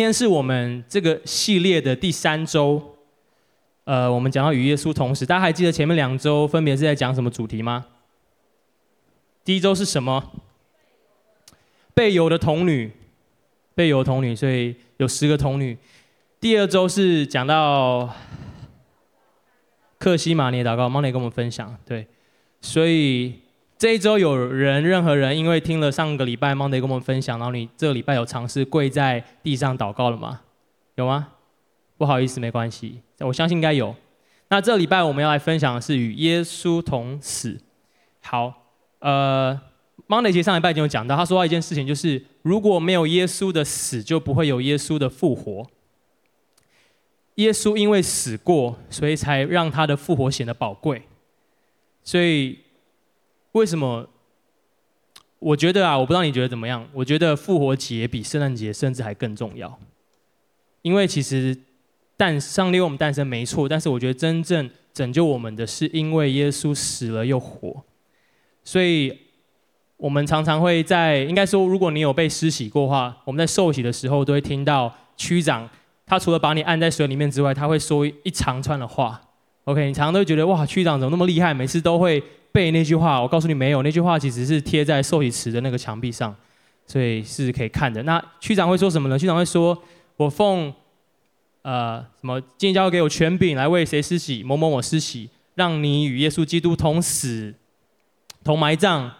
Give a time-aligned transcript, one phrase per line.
[0.00, 2.96] 今天是我们这个系列的第三周，
[3.84, 7.84] 呃，我们讲到与耶稣同时，大家还记得前面两周分别是在讲什么主题吗？
[9.44, 10.32] 第一周是什么？
[11.92, 12.90] 被油的童女，
[13.74, 15.76] 被油童女，所以有十个童女。
[16.40, 18.08] 第二周是讲到
[19.98, 22.06] 克西玛尼祷告，Monday 跟我们分享，对，
[22.62, 23.38] 所以。
[23.80, 30.42] 这一周有人，任何人，因为听了上个礼拜 Monday 跟我们分享，然后你这个礼拜有尝试跪在地上祷告了吗？
[30.96, 31.28] 有吗？
[31.96, 33.96] 不好意思，没关系，我相信应该有。
[34.50, 37.58] 那这礼拜我们要来分享的是与耶稣同死。
[38.20, 38.52] 好，
[38.98, 39.58] 呃
[40.06, 45.66] ，Monday 其实上礼拜已经有讲到，他说到一件事情，就是如果没有耶稣的死，就不会有耶稣的复活。
[47.36, 51.00] 耶稣因为死过，所以才让他的复活显得宝贵。
[52.04, 52.58] 所以。
[53.52, 54.08] 为什么？
[55.40, 56.86] 我觉得啊，我不知道你觉得怎么样。
[56.92, 59.78] 我觉得复活节比圣诞节甚至还更重要，
[60.82, 61.56] 因为其实
[62.14, 67.82] 诞上帝为我们诞生没错，但是我觉得真正拯救我们的是因为耶稣死了又活。
[68.62, 69.18] 所以，
[69.96, 75.66] 我们常常会在应该说，如果你有被施洗过话，我们在受洗的时候都会听到区长，
[76.04, 79.18] 他除了把你按在水里面之外，他会说一长串的话。
[79.64, 82.22] OK，你常常都会觉得哇，区长怎么那么厉害，每次都会。
[82.52, 86.34] 背那句话，我告诉你没有，那句话其实是贴在受洗池的那个墙壁上，
[86.84, 88.02] 所以是可以看的。
[88.02, 89.16] 那区长会说什么呢？
[89.16, 89.80] 区长会说
[90.16, 90.74] ：“我奉
[91.62, 94.42] 呃什么今天交给我权柄来为谁施洗？
[94.42, 97.54] 某某某施洗，让你与耶稣基督同死、
[98.42, 99.12] 同埋葬、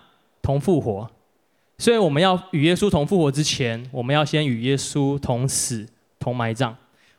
[0.42, 1.08] 同复活。
[1.78, 5.86] 所以我们要与耶稣同复活之前，我们要先与耶稣同死、
[6.18, 6.76] 同埋葬。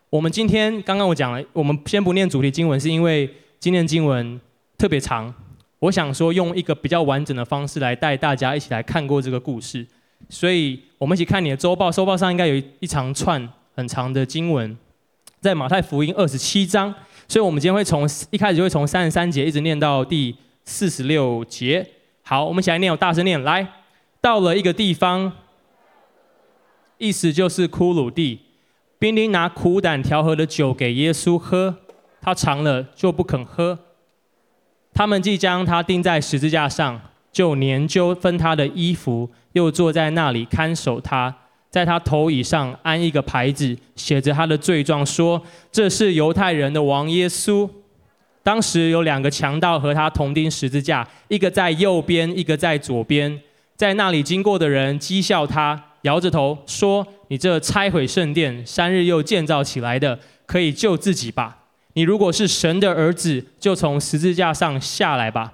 [0.09, 4.39] 我们今天刚刚我讲了，我们先不念主题经文，是因为今天经文
[4.78, 5.34] 特别长。”
[5.82, 9.84] 我想说，用一个比较完整的方式来带大家一起来看过这个故事，
[10.30, 14.78] 所以我们一起看你的周报，周报上应该有一长串很长的经文，
[15.40, 16.94] 在马太福音二十七章，
[17.28, 21.84] 所以我们今天会从一开始就会从三十三节一直念到第四十六节。
[22.22, 23.67] 好，我们一起来念，我大声念，来，
[24.22, 25.32] 到了一个地方，
[27.00, 28.42] 意思就是骷髅地，
[29.00, 31.78] 兵丁拿苦胆调和的酒给耶稣喝，
[32.22, 33.80] 他尝了就不肯喝。
[34.94, 41.34] 他们既将他钉在十字架上，就研究分他的衣服，又坐在那里看守他，
[41.70, 45.42] 在他头椅上安一个牌子，写着他的罪状，说
[45.72, 47.70] ：“这是犹太人的王耶稣。”
[48.44, 53.40] 当时有两个强盗和他同钉十字架，一个在右边，一个在左边。
[53.78, 61.60] 在那里经过的人讥笑他，摇着头说：“你这拆毁圣殿，三日又建造起来的，可以救自己吧。”
[61.94, 65.54] 你如果是神的儿子，就从十字架上下来吧。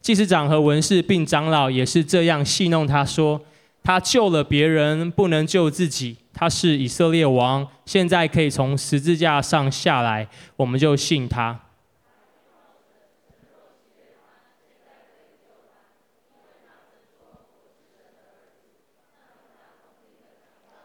[0.00, 3.40] 祭司长和文士并长老也是这样戏弄他，说
[3.82, 6.18] ：“他救了别人，不能救自己。
[6.32, 11.60] 他是以色列王，现在可以从十字架上下来，我们就信他。”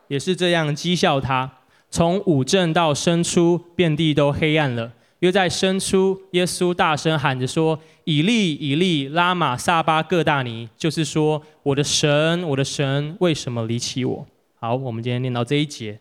[0.07, 1.58] 也是这样讥笑他。
[1.89, 4.93] 从五镇到申初，遍地都黑暗了。
[5.19, 15.99] 约在申初，耶稣大声喊着说：“以利，以利，拉玛撒巴各大尼。”就是说：“我的神，我的神，为什么离弃我？”好，我们今天念到这一节。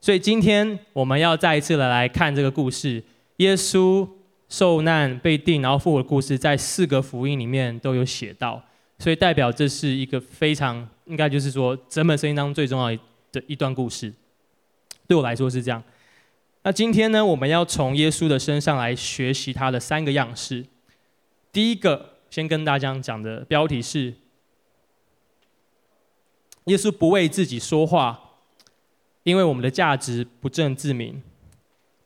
[0.00, 3.02] 所以今天我们要再一次的来看这个故事：
[3.38, 4.06] 耶稣
[4.50, 8.62] 受难、被定，然后复活的故事，在四个福音里面都有写到。
[8.98, 12.96] 所以代表这是一个非常应该就是说整本圣经当中最重要
[13.32, 14.12] 的一段故事。
[15.06, 15.82] 对我来说是这样。
[16.62, 20.64] 那今天呢，我们要从耶稣的身上来学习他的三个样式。
[21.52, 24.14] 第一个，先跟大家讲的标题是：
[26.64, 28.18] 耶稣不为自己说话，
[29.22, 31.22] 因为我们的价值不正自明。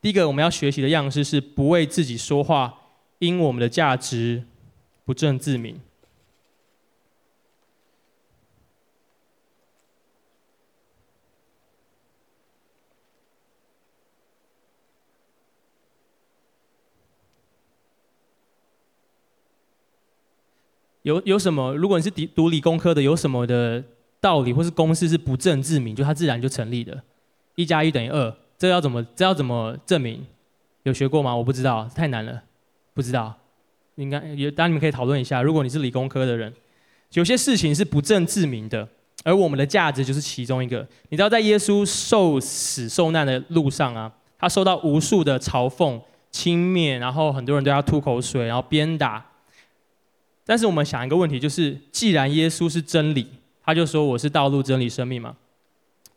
[0.01, 2.77] 第一个我们要学习的样式是不为自己说话，
[3.19, 4.43] 因我们的价值
[5.05, 5.79] 不正自明。
[21.03, 21.73] 有有什么？
[21.75, 23.83] 如果你是读读理工科的，有什么的
[24.19, 27.01] 道理或是公式是不证自明，就它自然就成立的。
[27.55, 30.25] 一加一等于二，这要怎么这要怎么证明？
[30.83, 31.35] 有学过吗？
[31.35, 32.43] 我不知道，太难了，
[32.93, 33.33] 不知道。
[33.95, 35.41] 应该也，当你们可以讨论一下。
[35.41, 36.53] 如果你是理工科的人，
[37.13, 38.87] 有些事情是不证自明的，
[39.23, 40.87] 而我们的价值就是其中一个。
[41.09, 45.99] 你知道，在耶稣受死受难的路上啊，他受到无数的嘲讽、
[46.31, 49.25] 轻蔑，然后很多人对他吐口水，然后鞭打。
[50.49, 53.27] 但是我们想一个问题，就是既然耶稣是真理，
[53.61, 55.37] 他就说我是道路、真理、生命嘛。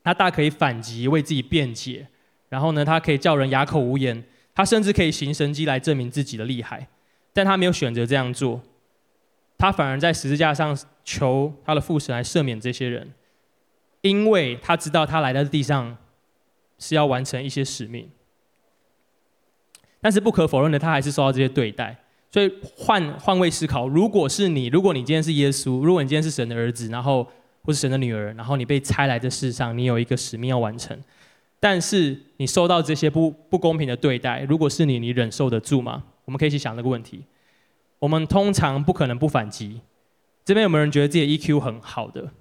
[0.02, 2.08] 他大可以反击，为自己辩解，
[2.48, 4.24] 然后呢，他可以叫人哑口无言，
[4.54, 6.88] 他甚至可以行神迹来证明自己的厉害，
[7.34, 8.62] 但他没有选择这样做，
[9.58, 10.74] 他反而在十字架上
[11.04, 13.12] 求他的父神来赦免这些人，
[14.00, 15.98] 因为他知道他来到地上
[16.78, 18.08] 是要完成一些使命。
[20.00, 22.01] 但是不可否认的，他还是受到这些对待。
[22.32, 27.22] 所以换换位思考，如果是你，如果你今天是耶稣，如果你今天是神的儿子，然后
[27.62, 30.98] 或是神的女儿，然后你被拆来这世上，你有一个使命要完成，
[31.60, 36.04] 但是你受到这些不不公平的对待，如果是你，你忍受得住吗？
[36.24, 37.22] 我们可以去想这个问题。
[37.98, 39.82] 我们通常不可能不反击。
[40.42, 42.32] 这边有没有人觉得自己 EQ 很好的？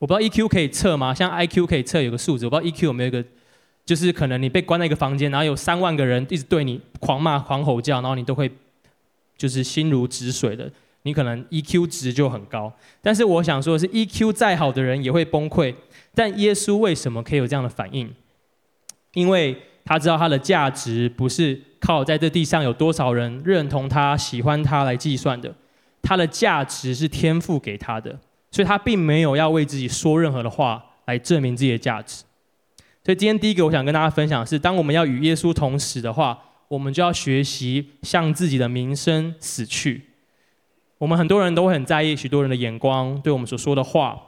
[0.00, 1.14] 我不知道 EQ 可以测吗？
[1.14, 3.24] 像 IQ 可以测有个数字，我不知道 EQ 有没有一个。
[3.86, 8.48] 就是可能你被关在一个房间，然后有三万个人一直对你狂骂、狂吼叫，然后你都会
[9.40, 10.70] 就是心如止水的。
[11.04, 12.70] 你可能 EQ 值就很高，
[13.00, 15.74] 但是我想说的是，EQ 再好的人也会崩溃。
[16.14, 18.12] 但耶稣为什么可以有这样的反应？
[19.14, 25.54] 因为他知道他的价值不是靠在这地上有多少人认同他、喜欢他来计算的，
[26.02, 28.20] 他的价值是天赋给他的，
[28.50, 32.24] 所以他并没有要为自己说任何的话来证明自己的价值。
[33.02, 36.38] 所以今天第一个我想跟大家分享的是，当我们要与耶稣同死的话，
[36.70, 40.04] 我们就要学习向自己的名声死去。
[40.98, 44.20] 我们很多人都会很在意许多人的眼光，对我们所说的话，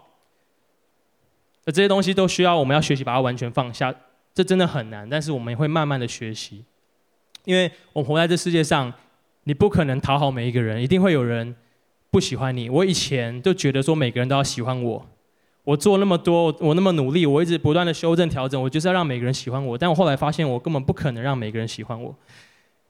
[1.64, 3.94] 那这些东西都需要我们要学习把它完全放下。
[4.34, 6.64] 这真的很难，但是我们也会慢慢的学习，
[7.44, 8.92] 因为我们活在这世界上，
[9.44, 11.54] 你不可能讨好每一个人，一定会有人
[12.10, 12.68] 不喜欢你。
[12.68, 15.06] 我以前就觉得说每个人都要喜欢我。
[15.64, 19.78] 我做那么多，我那么努力，我一直不断的修正调整，我就是要让每个人喜欢我。
[19.78, 22.12] 但我后来发现，我根本不可能让每个人喜欢我，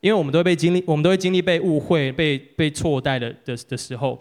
[0.00, 4.18] 因为我们都会被经历，我们都会经历被误会、被被错待的的的时候，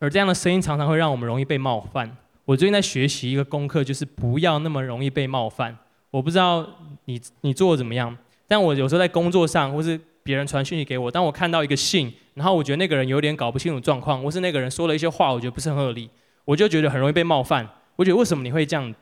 [0.00, 2.16] 而这样的声音常常会让我们容易被冒犯。
[2.44, 5.76] 我最近在学习一个功课，就是不要那么容易被冒犯。
[6.10, 6.66] 我不知道
[7.04, 8.16] 你你做的怎么样，
[8.48, 16.10] 但我有时候在工作上，或是别人传讯息给我，当我看到一个信，然后我觉得那个人有点搞不清楚状况，或是那个人说了一些话，我觉得不是很合理。
[16.48, 17.68] 我就觉得很容易被冒犯。
[17.94, 18.94] 我觉得为什么你会这样？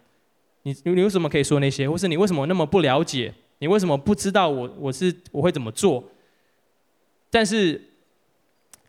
[0.64, 1.88] 你你为什么可以说那些？
[1.88, 3.32] 或是你为什么那么不了解？
[3.60, 6.02] 你为什么不知道我我是我会怎么做？
[7.31, 7.81] 但是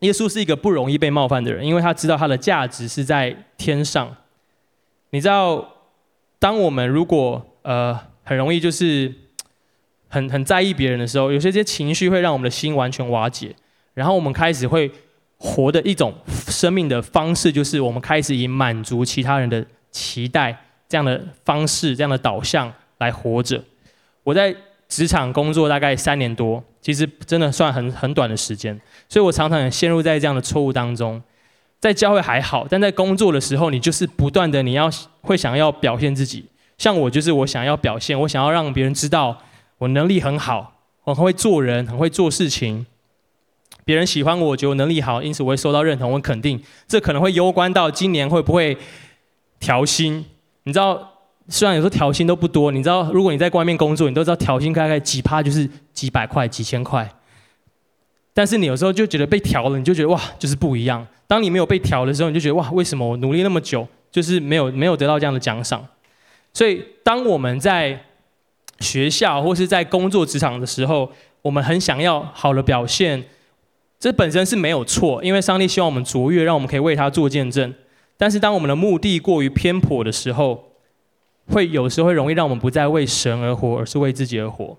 [0.00, 4.16] 耶稣是一个不容易被冒犯的人，因为他知道他的价值是在天上。
[5.10, 5.72] 你知道，
[6.40, 9.14] 当我们如果呃很容易就是
[10.08, 13.54] 很很在意别人的时候，有些这些情绪会让我们的心完全瓦解，
[13.94, 14.90] 然后我们开始会。
[15.38, 16.12] 活的一种
[16.48, 20.56] 生命的方式，就是我们开始以满足其他人的期待
[20.88, 23.62] 这样的方式、这样的导向来活着。
[24.24, 24.54] 我在
[24.88, 31.22] 职场工作大概三年多，其实真的算很很短的时间，所以我常常也陷入在这样的错误当中。
[31.80, 36.44] 在教会还好，但在工作的时候，你就是不断的你要会想要表现自己。
[36.76, 39.38] 像我就是我想要表现，我想要让别人知道
[39.78, 42.84] 我能力很好，我很会做人，很会做事情。
[43.88, 46.62] 别人喜欢我，我觉得我能力好，因此我会受到认同我肯定。
[46.86, 48.76] 这可能会攸关到今年会不会
[49.58, 50.22] 调薪。
[50.64, 51.10] 你知道，
[51.48, 57.10] 虽然有时候调薪都不多，你知道，如果你在外面工作，你都知道调薪大概几趴就是几百块、几千块。
[58.34, 61.06] 但是你有时候就觉得被调了，你就觉得哇，就是不一样。
[61.26, 65.82] 当你没有被调的时候，你就觉得哇，为什么我努力那么久，就是没有没有得到这样的奖赏？
[66.52, 68.04] 所以，当我们在
[68.80, 71.10] 学校或是在工作职场的时候，
[71.40, 73.24] 我们很想要好的表现。
[73.98, 77.74] 这本身是没有错，因为上帝希望我们卓越，让我们可以为他做见证。
[78.16, 80.72] 但是当我们的目的过于偏颇的时候，
[81.48, 84.76] 会有时候会容易让我们不再为神而活，而是为自己而活。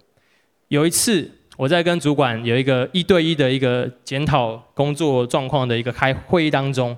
[0.70, 6.96] 有一次，我在跟主管有一个一对一的一个检讨工作状况的一个开会议当中，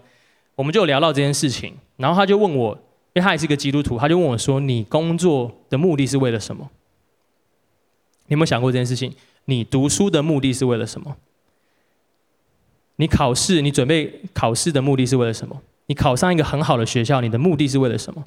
[0.56, 1.74] 我们就聊到这件事情。
[1.98, 2.74] 然后他就问我，
[3.14, 6.70] 因为他也是一个基督徒，他就问我说：“你工作的目的是为了什么？
[8.28, 9.12] 你有没有想过这件事情？
[9.46, 11.16] 你读书的目的是为了什么？”
[13.02, 15.60] 你考试，你准备考试的目的是为了什么？
[15.88, 18.24] 你考上一个很好的学校，你的目的是为了什么？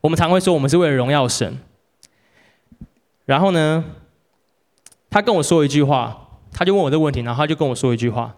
[0.00, 1.58] 我们常会说，我们是为了荣耀神。
[3.24, 3.84] 然后呢，
[5.10, 8.36] 他跟我说一句话，他就问我这个问题，然后他就跟我说一句话，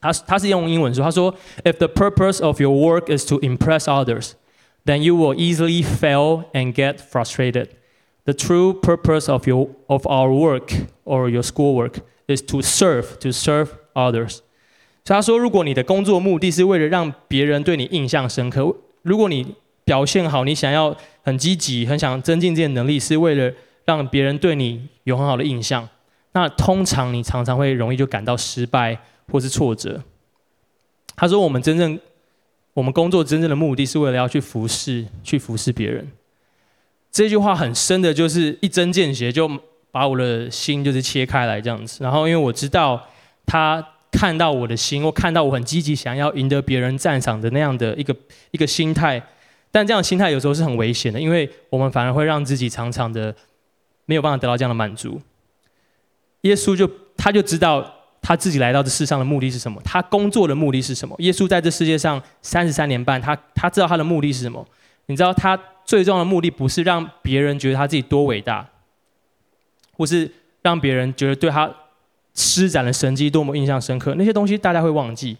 [0.00, 4.32] 他他是用英文说，他说：“If the purpose of your work is to impress others,
[4.84, 7.68] then you will easily fail and get frustrated.
[8.24, 10.72] The true purpose of your of our work
[11.04, 14.42] or your schoolwork is to serve, to serve others.”
[15.14, 23.52] 他说：“如果你的工作目的是为了让别人对你印象深刻，如果你表现好，你想要很积极，很想增进这些能力，是为了
[23.86, 25.88] 让别人对你有很好的印象，
[26.32, 28.98] 那通常你常常会容易就感到失败
[29.32, 30.02] 或是挫折。”
[31.16, 31.98] 他说：“我们真正，
[32.74, 36.06] 我们工作真正的目的是为了要去服侍，去服侍别人。
[37.10, 39.50] 这句话很深的，就是一针见血，就
[39.90, 42.04] 把我的心就是切开来这样子。
[42.04, 43.08] 然后因为我知道
[43.46, 48.14] 他看到我的心，或看到我很积极想要赢得别人赞赏的那样的一个
[48.50, 49.22] 一个心态，
[49.70, 53.34] 但这样的心态有时候是很危险的，因为我们反而会让自己常常的
[54.06, 55.20] 没有办法得到这样的满足。
[56.42, 61.14] 耶稣就他就知道他自己来到这世上的目的是什么，他工作的目的是什么。
[61.18, 64.66] 耶稣在这世界上三十三年半，他他知道他的目的是什么。
[65.06, 68.68] 你知道他最重要的目的不是让别人觉得他自己多伟大，
[69.92, 70.30] 或是
[70.62, 71.72] 让别人觉得对他
[72.38, 75.36] 施展的神迹多么印象深刻，那些东西大家会忘记。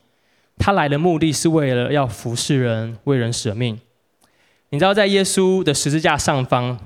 [0.58, 3.80] 他来的目的是为了要服侍人，为人舍命。
[4.70, 6.76] 你知道在耶稣的十字架上方，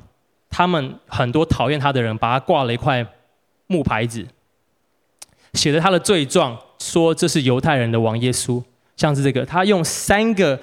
[0.50, 3.07] 他们很多讨厌他的人把他挂了一块
[3.66, 4.26] 木牌子，
[5.54, 8.62] 写着他的罪状，说这是犹太人的王耶稣，
[8.97, 10.61] 像是这个，他用三个。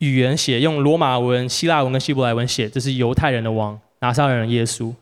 [0.00, 4.92] 语言写用罗马文、希腊文跟希伯来文写，这是犹太人的王拿撒勒人耶稣。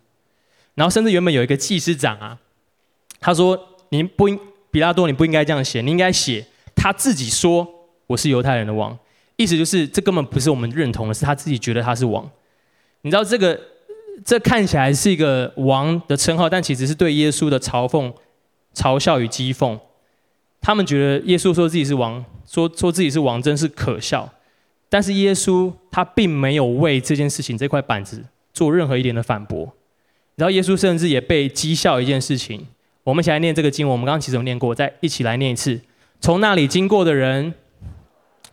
[0.76, 2.38] 然后甚至原本有一个祭司长啊，
[3.24, 4.38] 他说：“你不应，
[4.70, 7.66] 比拉多，你不应该这样写，你应该写他自己说
[8.06, 8.96] 我是犹太人的王。”
[9.36, 12.30] 意思就是这根本不是我们认同的，是他自己觉得他是王。
[13.00, 13.58] 你知道这个
[14.26, 18.12] 这看起来是一个王的称号，但其实是对耶稣的嘲讽、
[18.74, 19.80] 嘲笑与讥讽。
[20.60, 24.30] 他们觉得耶稣说自己是王，说说自己是王，真是可笑。
[24.90, 29.72] 但是耶稣他并没有为这件事情这块板子做任何一点的反驳，
[30.36, 32.66] 然后耶稣甚至也被讥笑一件事情。
[33.04, 35.80] 我们一起来念这个经，我们刚刚其实有念过，再一起来念一次。
[36.20, 37.54] 从那里经过的人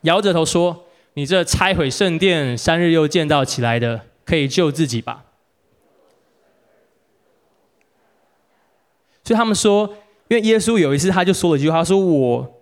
[0.01, 5.24] 摇着头说：“你这拆毁圣殿，三日又建造起来的，可以救自己吧。”
[9.25, 9.96] 所以他们说，
[10.27, 12.58] 因为耶稣有一次他就说了一句话，说我。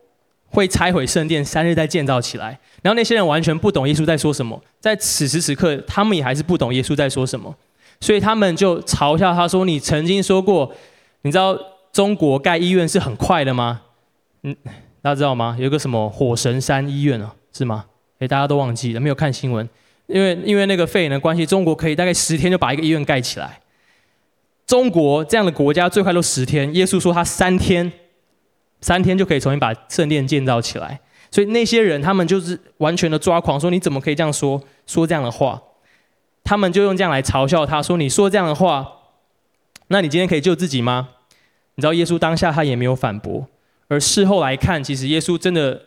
[0.52, 2.60] 会拆毁圣殿，三日再建造起来。
[2.82, 7.56] 然后那些人完全不懂耶稣在说什么，在此时此刻，他们也还是不懂耶稣在说什么，
[8.02, 10.74] 所以他们就嘲笑他说：“你曾经说过，
[11.22, 11.56] 你知道
[12.00, 13.82] 中国盖医院是很快的吗？
[14.44, 14.56] 嗯，
[15.02, 15.58] 大家知道吗？
[15.60, 17.88] 有一个什么火神山医院啊，是吗？
[18.20, 19.68] 诶，大家都忘记了，没有看新闻，
[20.08, 23.60] 因为因为那个肺炎的关系，中国可以大概十天就把一个医院盖起来。
[24.66, 27.92] 中国这样的国家最快都十天，耶稣说他三天。”
[28.80, 35.62] 三天就可以重新把圣殿建造起来，所以那些人他们就是完全的抓狂，说你怎么可以这样说，说这样的话？
[36.46, 38.88] 他们就用这样来嘲笑他，说你说这样的话，
[39.90, 41.10] 那你今天可以救自己吗？
[41.80, 43.48] 你知道耶稣当下他也没有反驳，
[43.88, 45.82] 而事后来看，其实耶稣真的，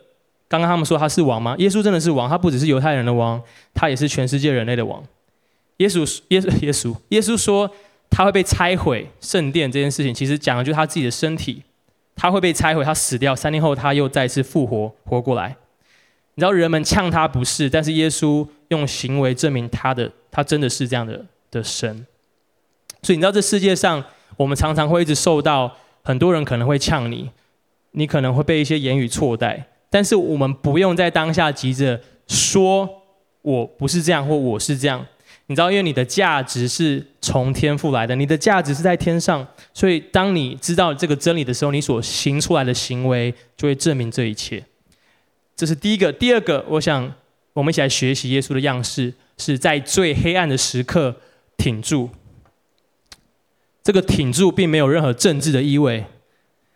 [0.47, 1.55] 刚刚他们说他是王吗？
[1.59, 3.39] 耶稣真的是王，他不只是犹太人的王，
[3.75, 5.03] 他也是全世界人类的王。
[5.77, 7.69] 耶稣，耶稣，耶稣，耶稣说
[8.09, 11.61] 他会被拆毁圣殿这件事情，其实讲的就是他自己的身体。
[12.15, 15.57] 他会被拆毁，他死掉，三天后他又再次复活，活过来。
[16.35, 22.05] 你知道人们呛他不是，但是耶稣用行为证明他的，他真的是这样的的神。
[23.01, 24.03] 所以你知道这世界上，
[24.37, 27.31] 我们常常会一直受到很多人可能会呛你，
[27.91, 32.89] 你可能会被一些言语错待，但是我们不用在当下急着说
[33.41, 35.05] 我不是这样或我是这样。
[35.47, 44.63] 你知道，因为你的价值是从天赋来的，你的价值是在天上，所以当你知道这个真理的时候，你所行出来的行为就会证明这一切。
[45.55, 46.11] 这是第一个。
[46.13, 47.13] 第二个，我想
[47.51, 51.15] 我们一起来学习耶稣的样式，是在最黑暗的时刻
[51.57, 52.09] 挺住。
[53.83, 56.05] 这个挺住并没有任何政治的意味，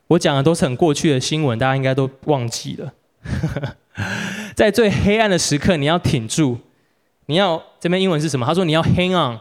[0.07, 2.93] 我讲的都是很过去的新闻，大家应该都忘记了。
[4.55, 6.59] 在最黑暗的时刻，你要挺住。
[7.27, 8.45] 你要这边英文是什么？
[8.45, 9.39] 他说你要 hang on。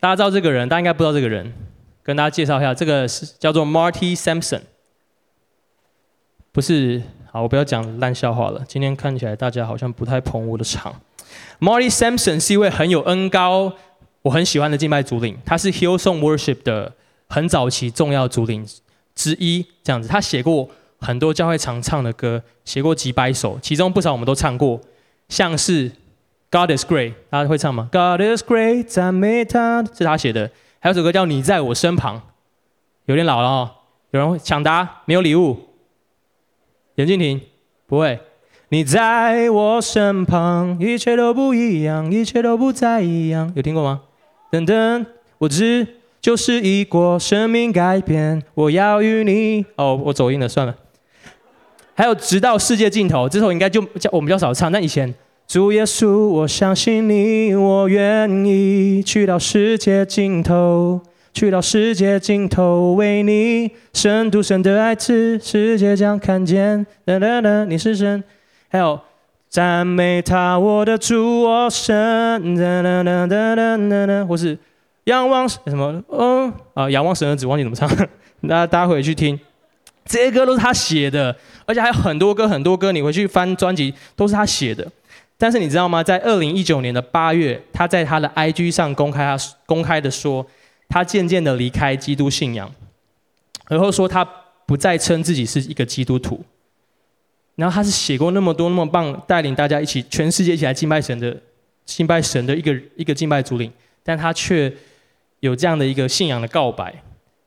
[0.00, 1.52] 大家知道这个人，大家应该不知道这个人，
[2.02, 4.62] 跟大家介绍一下，这个是叫做 Marty Sampson。
[6.52, 8.62] 不是，好，我不要讲烂笑话了。
[8.66, 10.94] 今天看起来大家好像不太捧我的场。
[11.60, 13.72] Marty Sampson 是一位很有恩膏，
[14.22, 16.92] 我很喜欢的敬拜主领，他是 Hillsong Worship 的。
[17.30, 18.66] 很早期重要主领
[19.14, 20.66] 之一，这样子，他写过
[20.98, 24.80] 很多教会常唱的歌，写过几百首，其中不少我们都唱过，
[25.28, 25.90] 像是
[26.50, 27.90] 《God Is Great》，大家会唱吗？
[28.16, 30.50] 《God Is Great》赞美他，是他写的。
[30.80, 32.16] 还有首歌叫《你在我身旁》，
[33.04, 33.70] 有点老了哦。
[34.12, 35.02] 有人抢答？
[35.04, 35.67] 没有礼物？
[36.98, 37.40] 严静婷，
[37.86, 38.18] 不会。
[38.70, 43.52] 你在我身旁，一切都不一样，一切都不再一样。
[43.54, 44.00] 有听过吗？
[44.50, 45.06] 等等，
[45.38, 45.86] 我知。
[46.20, 49.64] 就是一过生命改变，我要与你。
[49.76, 50.74] 哦，我走音了，算了。
[51.94, 54.70] 还有直到世界尽头，这首应该就叫我们比较少唱。
[54.70, 55.14] 但以前，
[55.46, 61.00] 主耶稣，我相信你，我愿意去到世界尽头，
[61.38, 66.84] 去到世界尽头为你，深独生的爱子，世界将看见。
[67.04, 68.24] 哒哒哒，你是神。
[68.68, 69.00] 还有
[69.48, 72.56] 赞美他，我的主，我神。
[72.56, 74.58] 哒哒哒哒哒哒，或是
[75.04, 76.02] 仰望什么？
[76.10, 77.88] 嗯啊，仰望神的旨，忘记怎么唱。
[78.40, 79.38] 那大家回去听，
[80.04, 84.84] 这些歌都是他写的，而且还有很多歌，很多歌，你回去翻专辑都是他写的。
[85.38, 86.02] 但是你知道吗？
[86.02, 90.44] 在二零一九年的八月，他在他的 IG 上公开，他公开的说。
[90.88, 92.72] 他渐渐的离开基督信仰，
[93.68, 94.24] 然后说他
[94.66, 96.44] 不再称自己是一个基督徒。
[97.56, 101.36] 然后他是写过那么多那么棒，带领大家一起全世界一起来敬拜神的
[101.84, 103.68] 敬拜神的一个一个敬拜主领，
[104.04, 104.72] 但他却
[105.40, 106.94] 有这样的一个信仰的告白。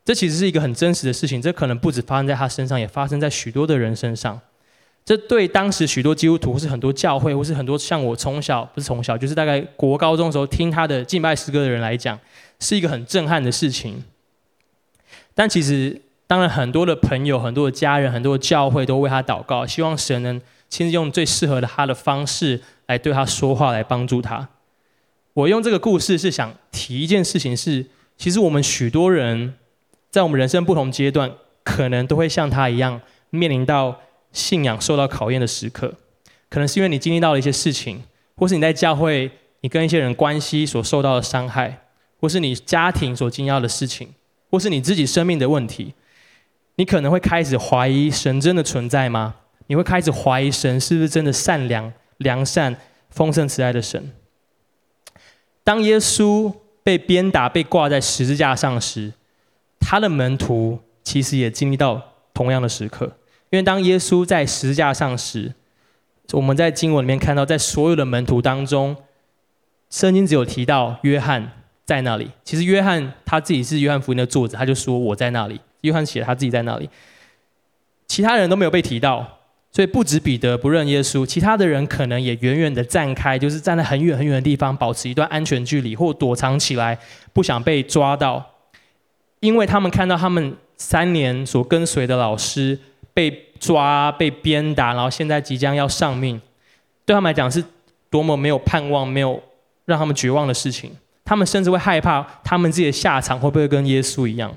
[0.03, 4.37] 这其实是一个很真实的事情，这可能不止发生在他身上，也发生在许多的人身上。
[5.05, 12.19] 这对当时许多基督徒或是很多教会或是很多像我从小不是从小就是大概国高中的时候听他的敬拜诗歌的人来讲。
[12.61, 14.03] 是一个很震撼的事情，
[15.33, 20.39] 但其实，当然很多的朋友、很多的家人、很多的教会都为他祷告，希望神能
[20.69, 24.47] 亲自用最适合的他的方式来对他说话，来帮助他。
[25.33, 29.55] 我用这个故事是想提一件事情是，其实我们许多人
[30.11, 31.31] 在我们人生不同阶段，
[31.63, 33.01] 可能都会像他一样，
[33.31, 34.01] 面临到
[34.31, 35.95] 信仰受到考验的时刻，
[36.47, 38.03] 可能是因为你经历到了一些事情，
[38.35, 41.85] 或是你在教会你跟一些人关系所受到的伤害。
[42.21, 44.13] 或是你家庭所经历的事情，
[44.49, 45.95] 或是你自己生命的问题，
[46.75, 49.35] 你可能会开始怀疑神真的存在吗？
[49.65, 52.77] 你会开始怀疑神是不是真的善良、良善、
[53.09, 54.11] 丰盛慈爱的神？
[55.63, 59.13] 当耶稣被鞭打、被挂在十字架上时，
[59.79, 62.01] 他的门徒其实也经历到
[62.33, 63.17] 同样的时刻。
[63.49, 65.55] 因为当耶稣在十字架上时，
[66.33, 68.95] 我们在经文里面看到，在所有的门徒当中，
[69.89, 71.51] 圣经只有提到约翰。
[71.91, 75.59] 在那里，其实约翰他自己是约翰福音的作者，他就说我在那里。
[75.81, 76.89] 约翰写他自己在那里，
[78.07, 79.27] 其他人都没有被提到，
[79.73, 86.97] 所以不止彼得不认耶稣，其他的人可能也远远的站开，就是站在很远很远的地方，保持一段安全距离，或躲藏起来，
[87.33, 88.41] 不想被抓到，
[89.41, 92.79] 因为他们看到他们三年所跟随的老师
[93.13, 96.39] 被抓、被鞭打，然后现在即将要丧命，
[97.05, 97.61] 对他们来讲是
[98.09, 99.43] 多么没有盼望、没有
[99.83, 100.95] 让他们绝望的事情。
[101.31, 104.53] 他们甚至会害怕，他们自己的下场会不会跟耶稣一样？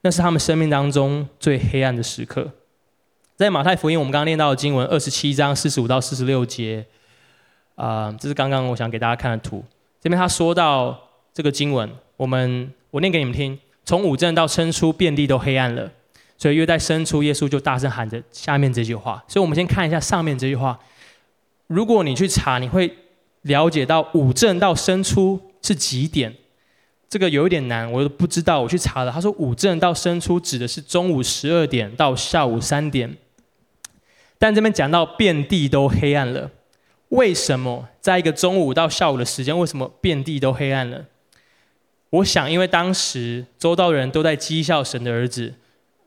[0.00, 2.50] 那是他们生命当中最黑暗的时刻。
[3.36, 6.84] 在马太福音，我们刚刚念到的经文二十七章四十五到四十六节，
[7.76, 9.64] 啊、呃，这是刚刚我想给大家看的图。
[10.00, 10.98] 这边他说到
[11.32, 15.88] 这个经文，我们我念给你们听：从午正到申初，遍地都黑暗了。
[16.36, 19.22] 所以约在申初，耶稣就大声喊着下面这句话。
[19.28, 20.76] 所以我们先看一下上面这句话。
[21.68, 22.92] 如果你去查，你会
[23.42, 25.40] 了解到午正到申初。
[25.68, 26.34] 是几点？
[27.10, 28.60] 这个有一点难，我都不知道。
[28.60, 33.16] 我去查了，他说五正到申初指的是中午十二点到下午三点。
[34.38, 36.50] 但这边讲到遍地都黑暗了，
[37.08, 41.04] 为什么在一个中午到下午的时间，为什么遍地都黑暗了？
[42.10, 45.54] 我想，因为当时周遭的人都在讥笑神的儿子。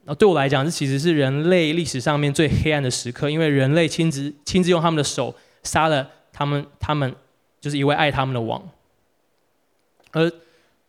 [0.06, 7.16] 那对我来讲，这其实是人类历史上面最黑暗的时刻，因为人类亲自亲自用他们的手杀了他们，他们
[7.60, 8.62] 就是一位爱他们的王。
[10.12, 10.32] 而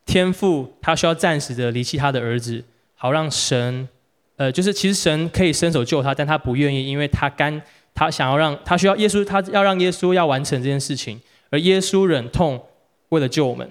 [0.05, 2.63] 天父他需要暂时的离弃他的儿子，
[2.95, 3.89] 好让神，
[4.37, 7.63] 呃，就是其实神可以伸手救他，但他不愿意，因为他甘，
[7.95, 12.61] 他想要让他需要耶稣，他要让耶稣要完成这件事情，而耶稣忍痛
[13.11, 13.71] 为了救我们，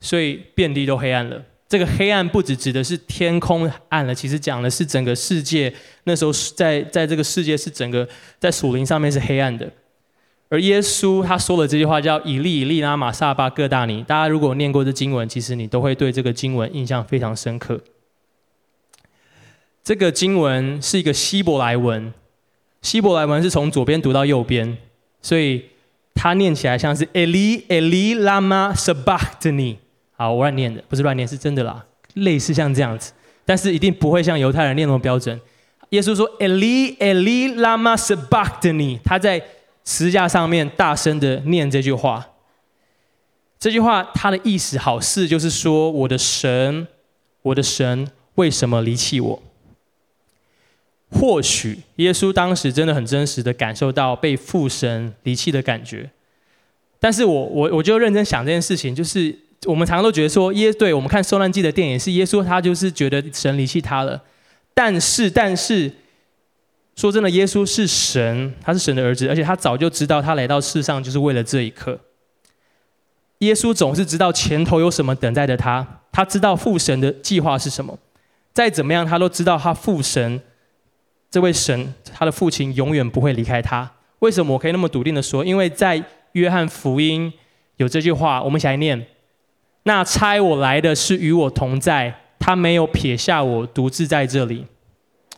[0.00, 1.42] 所以遍地都黑暗了。
[1.68, 5.72] 这个黑暗不只指的是天空暗了，其实讲的是整个世界。
[6.04, 9.68] 那时候在在这个世界是整个在属灵上面是黑暗的。
[10.48, 17.80] 而耶稣他说的这句话叫“以利以利拉玛撒巴各大尼”，大家如果念过这经文，其实你都会对这个经文印象非常深刻。
[19.82, 22.12] 这个经文是一个希伯来文，
[22.82, 24.78] 希伯来文是从左边读到右边，
[25.20, 25.64] 所以
[26.14, 29.76] 它念起来像是 “Eli Eli lama sabachthani”。
[30.16, 33.12] 好，我乱念的，不是乱念，是真的啦，类似像这样子，
[33.44, 35.40] 但是一定不会像犹太人念那么标准。
[35.90, 39.42] 耶稣说 “Eli Eli lama sabachthani”，他在
[39.88, 42.32] 十字架上面大声的念这句话，
[43.56, 46.88] 这句话它的意思好似就是说：“我的神，
[47.42, 49.42] 我的神，为什么离弃我？”
[51.08, 56.10] 或许耶稣当时真的很真实的感受到被父神离弃的感觉，
[56.98, 64.20] 但是我我我就认真想这件事情，就是我们常常都觉得说耶，对我们看受难记的电影是耶稣他就是觉得神离弃他了，
[64.74, 65.92] 但是但是。
[66.96, 72.00] 说真的，耶稣是神，他是神的儿子，而且他早就知道他来到世上就是为了这一刻。
[73.40, 77.98] 耶稣总是知道前头有什么等待着他，他知道父神的计划是什么。
[78.54, 80.40] 再怎么样，他都知道他父神
[81.30, 83.92] 这位神，他的父亲永远不会离开他。
[84.20, 85.44] 为什么我可以那么笃定的说？
[85.44, 87.30] 因为在约翰福音
[87.76, 89.06] 有这句话，我们一起来念：
[89.82, 94.64] 那差我来的是与我同在，他没有撇下我独自在这里。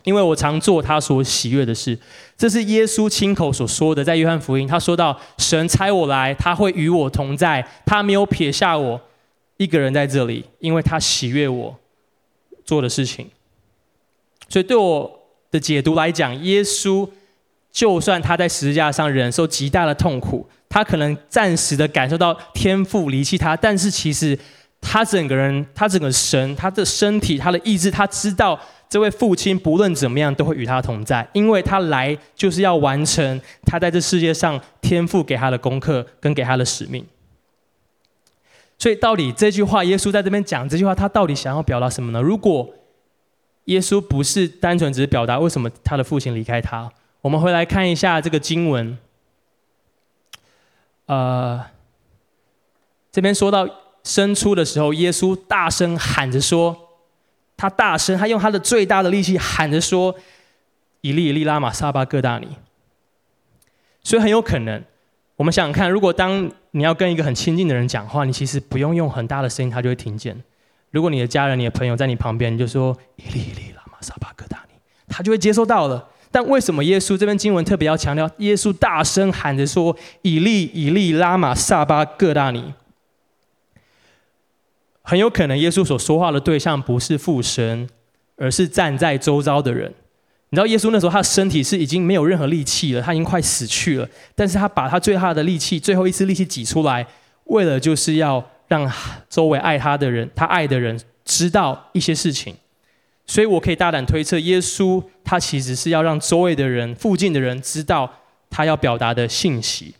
[0.04, 1.98] 因为我常做他所喜悦的事，
[2.36, 4.02] 这是耶稣亲口所说的。
[4.02, 8.98] 在约翰福音，他说到：“神差我来，他会与我同在，他没有撇下我
[9.58, 11.76] 一个人在这里，因为他喜悦我
[12.64, 13.28] 做的事情。”
[14.48, 17.06] 所以对我的解读来讲，耶稣
[17.70, 24.38] 就算他在十字架上忍受极大的痛苦，他可能暂时的感受到天父离弃他，但是其实
[24.80, 28.58] 他整个人，他整个神，他的身体，他的意志，他知道。
[28.88, 37.04] 这位父亲不论怎么样都会与他同在，因为他来就是要完成他在这世界上天父给他的功课跟给他的使命。
[38.78, 42.22] 所以，到底这句话，耶稣在这边讲这句话，他到底想要表达什么呢？
[42.22, 42.72] 如果
[43.64, 48.96] 耶稣不是单纯只是表达为什么他的父亲离开他，我们回来看一下这个经文。
[51.04, 51.62] 呃，
[53.12, 53.68] 这边说到
[54.02, 56.87] 生出的时候，耶稣大声喊着说。
[57.58, 60.14] 他大声，他用他的最大的力气喊着说
[61.02, 62.48] ：“以利以利拉玛撒巴各大尼。”
[64.02, 64.82] 所以很有可能，
[65.36, 70.40] 我们想想看，如果当你要跟一个很亲近的人讲话，你其实不用用很大的声音，他就会听见。
[70.92, 76.08] 如果你的家人、你的朋友在你旁边，你就说：“以利以利拉玛撒巴各大尼。”他就会接收到了。
[76.30, 82.72] 但为什么耶稣这边经文特别要强调，耶稣大声喊着说：“以利以利拉玛撒巴各大尼。”
[85.08, 87.88] 很有可能耶稣所说话的对象不是父神，
[88.36, 89.90] 而是站在周遭的人。
[90.50, 94.06] 你知道耶稣那时候他的身体是已经没有任何力气了，他已经快死去了。
[94.34, 97.06] 但是他把他最大的力气，最后一丝力气挤出来，
[97.44, 98.86] 为了就是要让
[99.30, 102.54] 周围爱他的人，他爱的人知道一些事情。
[103.24, 108.12] 所以我可以大胆推测，耶稣他其实是要让周围的人、附近的人知道
[108.50, 109.94] 他要表达的信息。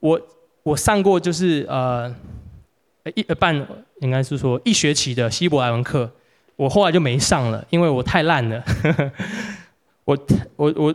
[0.00, 0.20] 我
[0.64, 2.12] 我上过就是呃。
[3.14, 3.66] 一半
[4.00, 6.10] 应该是说一学期的希伯来文课，
[6.56, 8.62] 我后来就没上了，因为我太烂了。
[10.04, 10.18] 我
[10.56, 10.94] 我我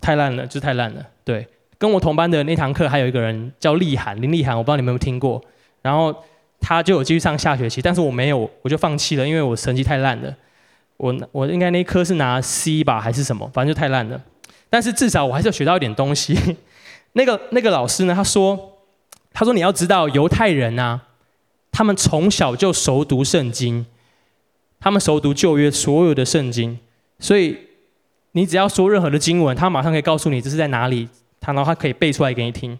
[0.00, 1.04] 太烂了，就太烂了。
[1.24, 1.46] 对，
[1.78, 5.42] 跟我同班的那堂课还有一个人叫立涵，林立涵，我不知道你们有没有听过。
[5.80, 6.14] 然后
[6.60, 10.34] 他就有继续上下学期，但是我没有，我就放弃了，因为我成绩太烂了。
[10.98, 13.50] 我我应该那一科是拿 C 吧，还是什么？
[13.54, 14.20] 反正就太烂了。
[14.68, 16.56] 但是至少我还是要学到一点东西。
[17.14, 18.14] 那个那个老师呢？
[18.14, 18.78] 他说
[19.32, 21.00] 他说你要知道犹太人啊。
[21.72, 23.86] 他们从小就熟读圣经，
[24.78, 26.78] 他们熟读旧约所有的圣经，
[27.18, 27.56] 所以
[28.32, 31.08] 你只要说任何的经文，他马上可以告诉你这是在哪里，
[31.40, 32.78] 他然后他可以背出来给你听。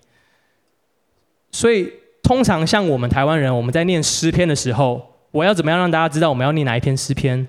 [1.53, 7.49] 所以通常像我们台湾人，我们在念诗篇的时候，我要怎么样让大家知道我们要念哪一篇诗篇？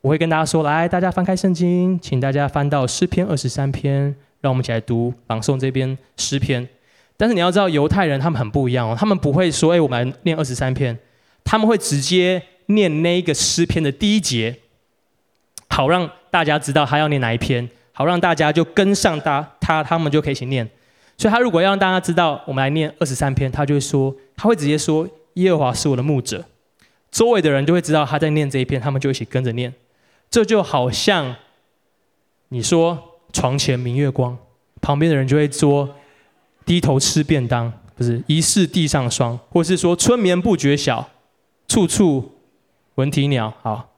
[0.00, 6.66] 我会跟大家说：来，大家翻开圣经，请大家翻到诗篇二十三篇，让我们一起来读朗诵这边诗篇。
[7.20, 10.98] 但是你要知道，犹太人他们很不一样哦，他们不会说：“哎，我们来念二十三篇。”
[11.44, 14.56] 他们会直接念那一个诗篇的第一节，
[15.68, 20.66] 好让大家知道他要念哪一篇，好让大家就跟上他，他他们就可以一起念。
[21.18, 26.42] 所以他如果要让大家知道我们来念二十三篇，他就会说，他会直接说：“耶和华是我的牧者。”
[27.12, 29.74] 周围的人就会知道他在念这一篇，他们就一起跟着念。
[30.30, 31.36] 这就好像
[32.48, 32.98] 你说
[33.30, 34.38] “床前明月光”，
[34.80, 35.96] 旁边的人就会说。
[36.64, 41.10] 低头吃便当，不是疑是地上霜，或是说春眠不觉晓，
[41.68, 42.38] 处处
[42.94, 43.52] 闻啼鸟。
[43.62, 43.90] 好，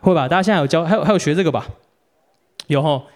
[0.00, 0.28] 会吧？
[0.28, 1.66] 大家现在有教，还有还有学这个吧？
[2.66, 3.06] 有吼。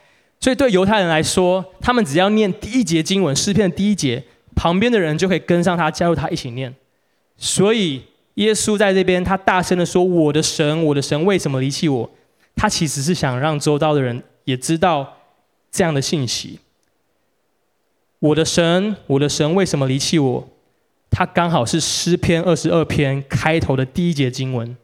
[0.41, 4.23] 所以对犹太人来说，他们只要念第一节经文，诗篇的第一节，
[4.55, 6.73] 旁边的人就可以跟上他，加入他一起念。
[7.37, 8.03] 所以
[8.35, 12.09] 耶稣在这边，他大声的说：“我的神，我的神，为什么离弃我？”
[12.55, 15.17] 他其实是想让周遭的人也知道
[15.73, 16.61] 这样的信息。
[18.21, 20.49] 我的神，我的神为什么离弃我？
[21.11, 24.77] 他刚好是诗篇二十二篇开头的第一节经文。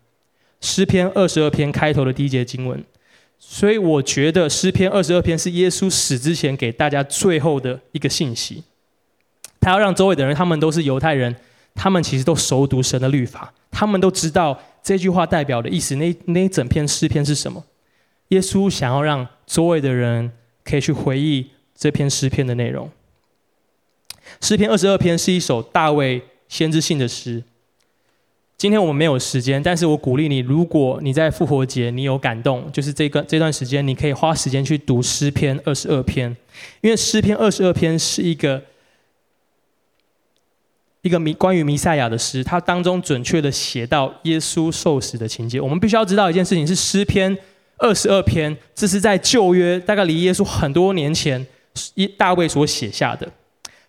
[0.60, 2.82] 诗篇二十二篇开头的第一节经文，
[3.38, 8.64] 所以我觉得诗篇二十二篇是耶稣死之前给大家最后的一个信息。
[9.60, 11.36] 他要让周围的人，他们都是犹太人，
[11.74, 15.96] 他们其实都熟读神的律法，他们都知道这句话代表的意思。
[15.96, 17.62] 那那一整篇诗篇是什么？
[18.28, 20.32] 耶稣想要让周围的人
[20.64, 22.90] 可以去回忆这篇诗篇的内容。
[24.40, 27.42] 诗篇二十二篇是一首大卫先知性的诗。
[28.56, 36.34] 今天我们没有时间，但是我鼓励你，如果你在复活节你有感动，就是这个这段时间，你可以花时间去读诗篇二十二篇，
[36.80, 38.62] 因为诗篇二十二篇是一个
[41.02, 45.60] 一个弥关于弥赛亚的诗，它当中准确的写到耶稣受死的情节。
[45.60, 47.36] 我们必须要知道一件事情，是诗篇
[47.76, 51.44] 二十二篇，这是在旧约，大概离耶稣很多年前，
[51.94, 53.30] 一大卫所写下的。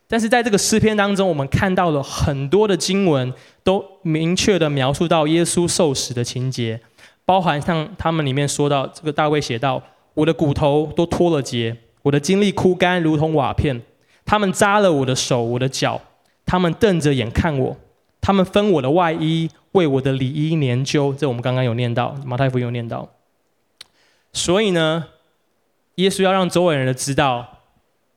[0.08, 6.80] 但是在这个诗篇当中，我们看到了很多的经文，都明确的描述到耶稣受死的情节，
[7.26, 9.82] 包含像他们里面说到，这个大卫写道
[10.14, 13.82] ：“我的骨头都脱了节，我的精力枯干，如同瓦片。
[14.24, 16.00] 他们扎了我的手，我的脚，
[16.46, 17.76] 他们瞪着眼看我，
[18.22, 23.10] 他们分我的外衣，为我的里衣研究。”这我们刚刚有念到，马太福音有念到。
[24.32, 25.06] 所以呢，
[25.96, 27.62] 耶稣要让周围人知道，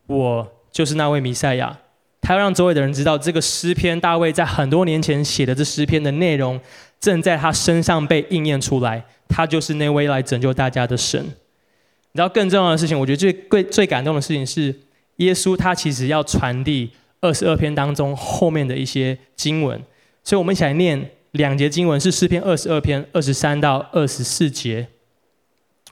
[0.06, 0.52] 我。
[0.78, 1.76] 就是那位弥赛亚，
[2.20, 6.60] 他要让周围的人知道，这个诗篇大卫在很多年前写的这诗篇的内容，
[7.00, 9.04] 正在他身上被应验出来。
[9.28, 11.20] 他就是那位来拯救大家的神。
[11.20, 14.72] 你知道更重要的事情，我觉得最最最感动的事情是，
[15.16, 19.82] 耶稣他其实要传递二十二篇当中后面的一些经文。
[20.22, 24.86] 所以我们一起来念两节经文，是诗篇二十二篇二十三到二十四节。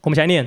[0.02, 0.46] 我们一起来念：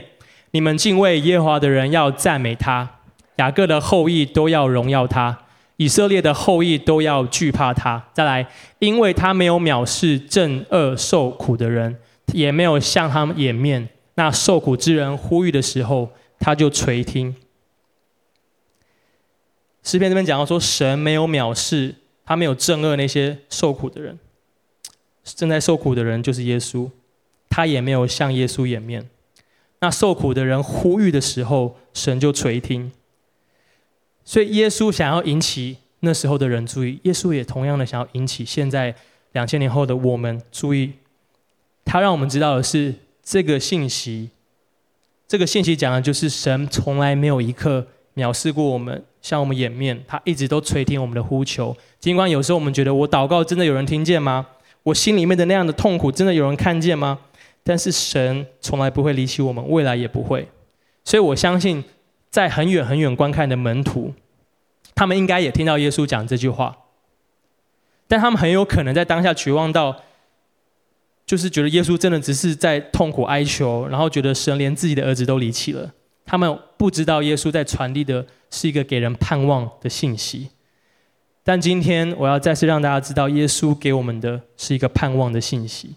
[0.51, 2.98] 你们敬畏耶和华的人要赞美他。
[3.39, 5.45] 雅各的后裔都要荣耀他，
[5.77, 8.05] 以色列的后裔都要惧怕他。
[8.13, 8.45] 再来，
[8.79, 11.97] 因为他没有藐视正恶受苦的人，
[12.33, 13.87] 也没有向他们掩面。
[14.15, 17.33] 那受苦之人呼吁的时候，他就垂听。
[19.81, 24.19] 诗篇这边讲到说，神没有藐视，他没有正恶那些受苦的人。
[25.23, 26.89] 正在受苦的人就是耶稣，
[27.49, 29.09] 他也没有向耶稣掩面。
[29.79, 32.91] 那受苦的人呼吁的时候，神就垂听。
[34.29, 38.93] 所以耶稣想要引起那时候的人注意，耶稣也同样的想要引起现在
[39.31, 40.91] 两千年后的我们注意。
[41.83, 44.29] 他让我们知道的是这个信息，
[45.27, 47.87] 这个信息讲的就是神从来没有一刻
[48.17, 51.75] 藐视过我们，向我们掩面，他一直都垂听我们的呼求。
[51.99, 54.45] 尽管有时候我们觉得我祷告真的有人听见吗？
[54.83, 57.17] 我心里面的那样的痛苦真的有人看见吗？
[57.63, 60.47] 但是神从来不会离弃我们，未来也不会。
[61.03, 61.83] 所以我相信。
[62.29, 64.13] 在很远很远观看的门徒，
[64.93, 66.77] 他们应该也听到耶稣讲这句话，
[68.07, 70.03] 但他们很有可能在当下绝望到，
[71.25, 75.91] 就是觉得耶稣真的只是在痛苦哀求，然后觉得神连自己的儿子都离弃了。
[76.25, 80.49] 他们不知道耶稣在传递的是一个给人盼望的信息。
[81.43, 85.95] 但今天我要再次让大家知道，耶稣给我们的是一个盼望的信息。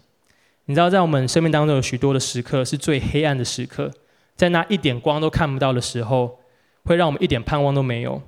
[0.65, 3.91] 你知道，在我们生命当中有许多的时刻是最黑暗的时刻。
[4.35, 6.39] 在那一点光都看不到的时候，
[6.85, 8.21] 会让我们一点盼望都没有。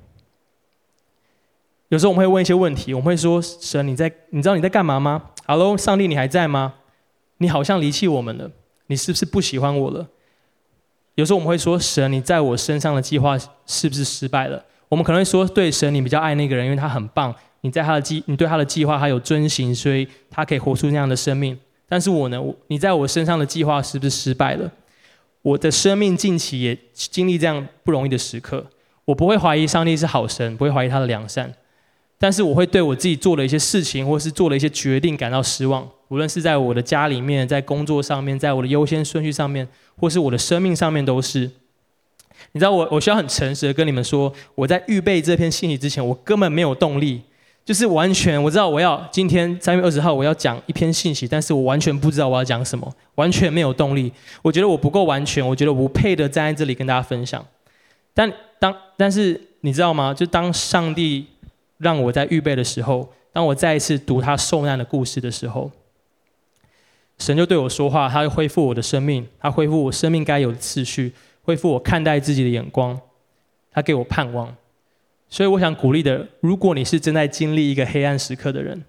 [1.90, 4.12] 有时候我们会问一些问题，我们会说：“神，你在？
[4.32, 6.76] 你知道你在干嘛吗？”“Hello，上帝，你还在吗
[7.38, 8.50] ？”“你好像离弃我们了，
[8.88, 10.08] 你是不是不喜欢我了？”
[11.16, 21.58] 有时候我们会说：“神，你在我身上的计划是不是失败了？”我们可能会说：“对，神，你比较爱那个人，因为他很棒，你在他的计，你对他的计划还有遵行，所以他可以活出那样的生命。
[21.88, 22.42] 但是我呢？
[22.68, 24.72] 你在我身上的计划是不是失败了？”
[25.46, 28.66] 我的生命近期也经历这样不容易的时刻，
[29.06, 31.54] 我不会怀疑上帝是好神，不会怀疑他的良善，
[32.18, 35.88] 但是我会对我自己做的一些事情，或是做了一些决定感到失望。
[36.08, 41.52] 无论是在我的家里面，在工作上面，在我的优先顺序上面，或是我的生命上面，都是。
[42.54, 47.22] 你知道我，我我需要很诚实的跟你们说，我在预备这篇信息之前，我根本没有动力。
[47.66, 54.14] 就是完全我知道我要今天三月二十号我要讲一篇信息，但是我完全不知道我要讲什么，完全没有动力。
[54.44, 57.44] 我觉得我不够完全，我觉得我不配的站在这里跟大家分享。
[58.14, 60.14] 但当但是你知道吗？
[60.14, 61.26] 就当上帝
[61.80, 65.72] 让我在预备的时候，当我再一次读他受难的故事的时候，
[67.18, 73.00] 神就对我说话，他会恢复我的生命，他恢复我生命该有的次序，恢复我看待自己的眼光，
[73.72, 74.56] 他给我盼望。
[75.36, 78.86] 所以我想鼓励的，如果你是正在经历一个黑暗时刻的人，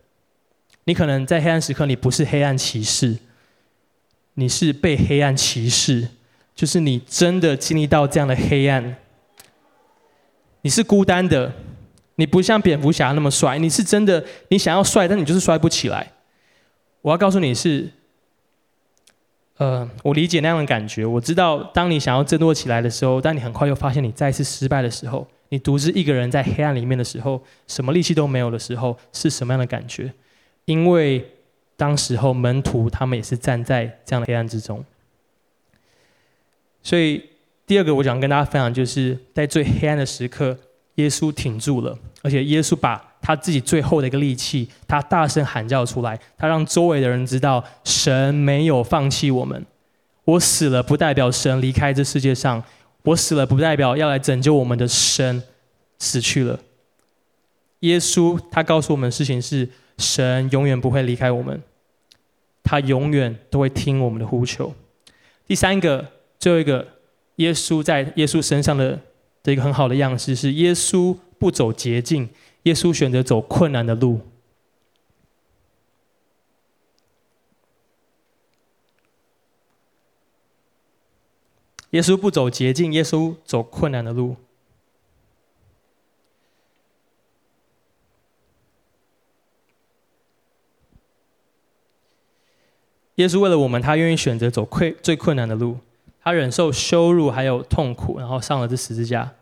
[0.85, 3.17] 你可能在黑暗时刻，你不是黑暗骑士，
[4.35, 6.07] 你是被黑暗骑士，
[6.55, 8.95] 就是你真的经历到这样的黑暗，
[10.61, 11.53] 你是孤单的，
[12.15, 16.13] 你不像蝙蝠侠那么帅，你是真的，你想要帅，但你就是帅不起来。
[17.03, 17.91] 我要告诉你是，
[19.57, 25.27] 呃，我理解那样的感觉，我知道当你想要振作起来的时候，但你很快又发现你再次失败的时候。
[25.49, 30.13] 你独自一个人在黑暗里面的时候，什么力气都没有的时候，是什么样的感觉？
[30.65, 31.25] 因为
[31.77, 34.85] 当时候门徒他们也是站在这样的黑暗之中。
[36.83, 37.23] 所以
[37.67, 40.59] 第二个我想跟大家分享，就是在最黑暗的时刻，
[40.97, 49.65] 耶稣挺住了，而且耶稣把他自己最后的一个力气，他大声喊叫出来，他让周围的人知道，神没有放弃我们。
[50.25, 52.63] 我死了，不代表神离开这世界上。
[53.07, 55.43] 我死了，不代表要来拯救我们的神
[55.99, 56.59] 死去了。
[57.81, 61.63] 耶稣他告诉我们的事情是，神永远不会离开我们，
[62.65, 64.75] 他永远都会听我们的呼求。
[65.47, 66.05] 第三个，
[66.39, 66.87] 最后一个，
[67.37, 68.99] 耶稣在耶稣身上的
[69.45, 72.29] 的一个很好的样式是，耶稣不走捷径，
[72.65, 74.21] 耶稣选择走困难的路。
[81.97, 84.37] 耶稣不走捷径，耶稣走困难的路。
[93.15, 95.79] 耶稣为了我们，他愿意选择走困最困难的路，
[96.21, 99.33] 他忍受羞辱还有痛苦，然后上了这十字架。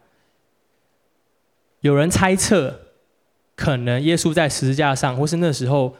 [1.81, 2.83] 有人猜测，
[3.57, 5.97] 可能耶稣在十字架上，或是那时候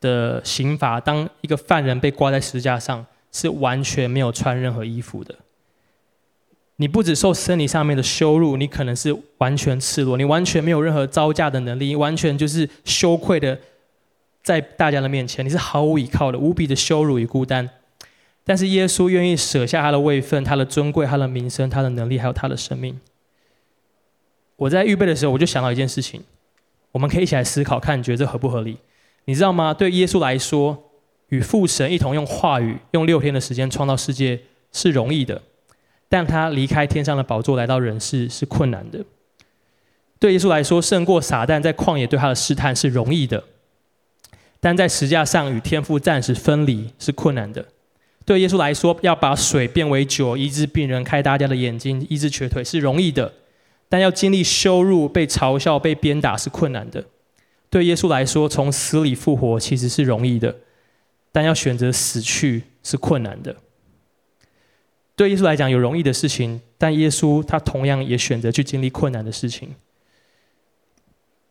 [0.00, 5.34] 的刑罚，当一个犯人被挂在十字架上，是完全没有穿任何衣服的。
[6.76, 13.58] 你不只受生理上面的羞辱，你可能是完全赤裸，你完全没有任何招架的能力，完全就是羞愧的。
[14.42, 17.68] 在大家的面前，你是毫无依靠的，无比的羞辱与孤单。
[18.44, 23.00] 但是耶稣愿意舍下他的位分、他的尊贵、他的名声、他的能力，还有他的生命。
[24.54, 26.22] 我在预备的时候，我就想到一件事情，
[26.92, 28.78] 我们可以一起来思考，看你觉得这合不合理？
[29.24, 29.74] 你知道吗？
[29.74, 30.92] 对耶稣来说，
[31.30, 34.38] 与父神一同用话语、用六天的时间创造世界
[34.70, 35.42] 是容易的，
[36.08, 39.04] 但他离开天上的宝座来到人世是困难的。
[40.18, 43.44] 对耶稣来说，胜过撒旦在旷野对他的试探是容易的。
[44.60, 47.66] 但在十架上与天父暂时分离是困难的。
[48.24, 53.32] 对耶稣来说，要把水变为酒，医治病人，开大家的眼睛，医治瘸腿是容易的。
[53.88, 57.04] 但要经历羞辱、被嘲笑、被鞭打是困难的。
[57.70, 60.56] 对耶稣来说，从死里复活其实是容易的，
[61.30, 63.54] 但要选择死去是困难的。
[65.16, 69.74] 对耶稣来讲有容易的事情，但耶稣他同样也选择去经历困难的事情。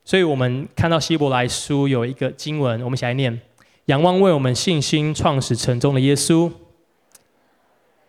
[0.04, 3.42] 所以我们看到希伯来书有一个经文，我们一起来念：
[3.86, 6.52] 仰望为我们信心创始成终的耶稣，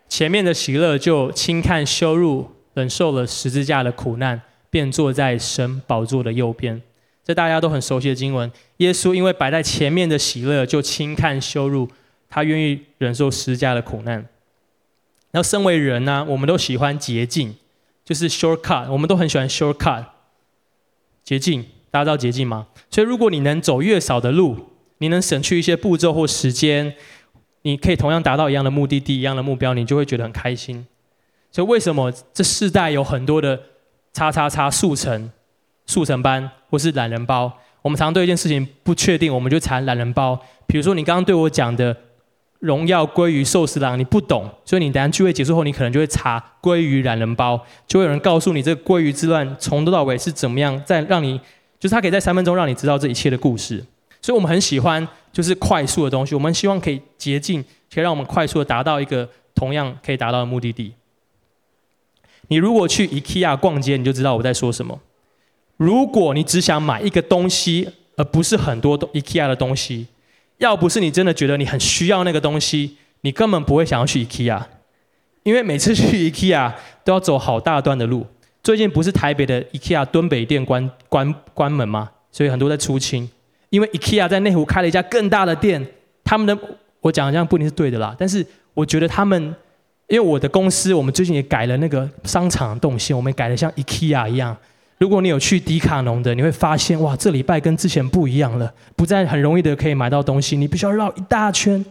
[0.07, 6.83] 前面的喜乐就轻看羞辱，忍受了十字架的苦难，便坐在神宝座的右边。
[7.25, 8.53] 这大家都很熟悉的经文。
[8.77, 11.88] 耶稣因为摆在前面的喜乐，就轻看羞辱，
[12.29, 14.27] 他愿意忍受十字架的苦难。
[15.31, 17.55] 然后身为人呢、我们都喜欢捷径，
[18.05, 20.05] 就是 shortcut，我们都很喜欢 shortcut，
[21.23, 21.65] 捷径。
[21.91, 22.67] 大家知道捷径吗？
[22.91, 26.95] 所以如果你能走越少的路，你能省去一些步骤或时间，
[27.62, 30.87] 你可以同样达到一样的目的地、一样的目标，你就会觉得很开心。
[31.51, 33.59] 所以为什么这世代有很多的
[34.12, 35.31] 叉叉叉速成、
[35.87, 37.51] 速成班或是懒人包？
[37.81, 40.39] 我们常对一件事情不确定，我们就查懒人包。
[40.67, 41.97] 比如说你刚刚对我讲的
[42.61, 51.40] 荣耀归于寿司郎，你不懂，所以你等下聚会结束后，你可能就会查归于懒人包，就会有人告诉你这个归于之乱从头到尾是怎么样，在让你。
[51.79, 53.85] 就是他可以在三分钟让你知道这一切的故事，
[54.23, 56.35] 所以我们很喜欢就是快速的东西。
[56.35, 60.95] 我们希望可以捷径，可以让我们快速的达到一个同样可以达到的目的地。
[62.49, 64.99] 你如果去 IKEA 逛街，你就知道我在说什么。
[65.77, 70.07] 如果你只想买一个东西，而不是很多 IKEA 的东西，
[70.59, 74.62] 要不是你真的觉得你很需要那个东西，你根本不会想要去 IKEA，
[75.42, 76.73] 因为每次去 IKEA
[77.05, 78.27] 都要走好大段的路。
[78.62, 82.11] 最近不是台北的 IKEA 敦北店关关关门吗？
[82.33, 83.29] 所以很多在出清，
[83.71, 85.87] 因为 IKEA 在内湖开了一家更大的店。
[86.25, 86.59] 他们的
[87.01, 89.40] 我讲这样不一定是对的啦，但是我觉得他们，
[90.09, 94.57] 因为我的公司我们最近也改了那个商场的动线，我们改的像 IKEA 一样。
[94.98, 101.85] 如果你有去迪卡侬的，你会发现哇，这礼拜跟之前不一样了，不再很容易的可以买到东西，你必须要绕一大圈。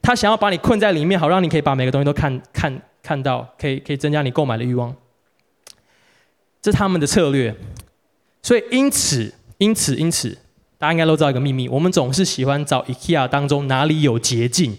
[0.00, 4.94] 他想要把你困在里面，好让你可以把每个东西都看看看到，可以可以增加你购买的欲望。
[6.62, 7.54] 这是他们的策略，
[8.42, 10.38] 所以因此，因此，因此，
[10.78, 14.78] 大家应该都知道一个秘密：我们总是喜欢找 IKEA 当中哪里有捷径，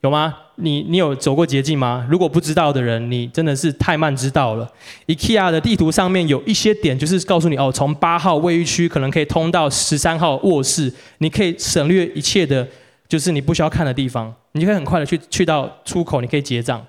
[0.00, 0.36] 有吗？
[0.56, 2.06] 你你有走过捷径吗？
[2.10, 4.70] 如果不知道的人，你真的是太慢知道了。
[5.06, 12.66] IKEA 的地图上面有一些点，就是告诉你哦，从八号卫浴区可能可以通到十三号卧室，你可以省略一切的，
[13.06, 16.84] 就是你不需要看的地方，你就可以很快的去去到出口，你可以结账。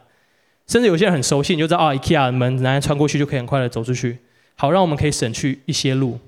[0.66, 4.18] 甚至有些人很熟悉，你就知道啊，IKEA 门拿来穿过去就可以很快的走出去，
[4.56, 6.20] 好让我们可以省去一些路。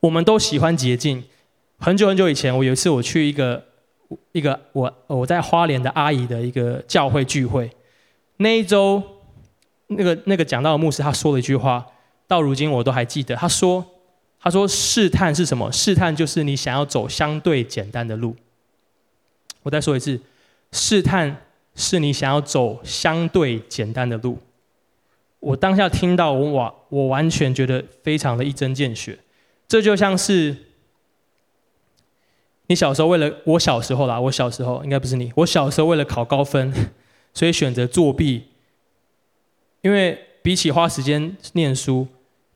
[0.00, 1.24] 我们都喜欢捷径。
[1.78, 3.64] 很久很久以前，我有一次我去一个
[4.32, 7.70] 一个我我在花莲的阿姨的一个教会聚会，
[8.38, 9.02] 那一周
[9.88, 11.86] 那个那个讲到牧师他说了一句话，
[12.26, 13.34] 到如今我都还记得。
[13.36, 13.84] 他说
[14.40, 15.70] 他说试探是什么？
[15.72, 18.36] 试探就是你想要走相对简单的路。
[19.62, 20.20] 我再说一次，
[20.72, 21.36] 试探。
[21.76, 24.38] 是你想要走相对简单的路。
[25.40, 29.18] 我当下听到，我哇，我完全觉得非常的一针见血。
[29.66, 30.56] 这就像是
[32.66, 36.72] 你小时候为了我小时候啦，我小时候应该不是你，我小时候为了考高分，
[37.34, 38.44] 所以选择作弊，
[39.82, 42.06] 因为比起花时间念书，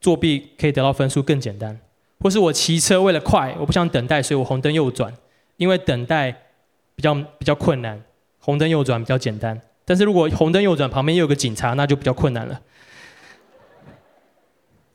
[0.01, 1.79] 作弊可以得到分数更简单。
[2.21, 5.15] 或是我骑车为了快，我不想等待，所以我红灯右转，
[5.57, 6.33] 因为等待
[6.97, 8.03] 比较比较困难，
[8.41, 9.61] 红灯右转比较简单。
[9.85, 12.61] 但是如果红灯右转旁边又有个警察，那就比较困难了。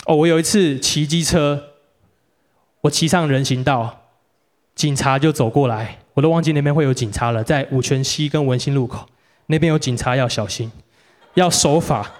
[0.06, 1.70] 哦，我有一次骑机车，
[2.82, 4.03] 我骑上人行道，
[4.76, 9.06] 警察就走过来，我都忘记那边会有警察了，在五权西跟文心路口
[9.48, 10.72] 那边有警察，要小心，
[11.36, 12.12] 要守法。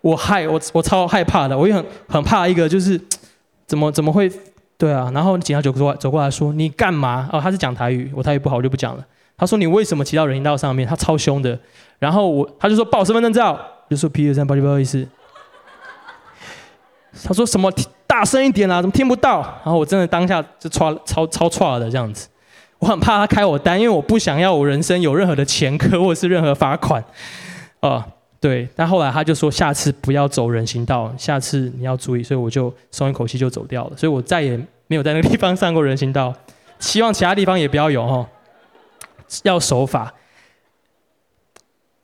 [0.00, 3.00] 我害我我超害怕的，我也很很怕一个就是
[3.66, 4.30] 怎么怎么会
[4.76, 5.10] 对啊？
[5.12, 7.28] 然后警察就走过来走过来说，你干嘛？
[7.32, 9.04] 哦，他是讲台语，我台语不好，我就不讲了。
[9.36, 10.86] 他说你为什么骑到人行道上面？
[10.88, 11.58] 他超凶的。
[11.98, 13.58] 然后我他就说报身份证照，
[13.90, 15.06] 就说 P 二三八七不好意思。
[17.24, 17.72] 他说什么？
[18.08, 18.80] 大声一点啊！
[18.80, 19.42] 怎么听不到？
[19.62, 22.26] 然后我真的当下就超超超错的这样子，
[22.78, 27.00] 我很怕他开我单，因为我不想要我人生有任何的前科或者是任何罚款。
[27.80, 28.04] 啊、呃，
[28.40, 28.66] 对。
[28.74, 33.96] 但后来他就说下次不要走人行道，下次你要注意，所以我就松一口气就走掉了。
[33.96, 36.34] 所以我再也没有在那个地方上过人行道，
[36.80, 38.26] 希望其他地方也不要有哈、哦，
[39.42, 40.12] 要守法。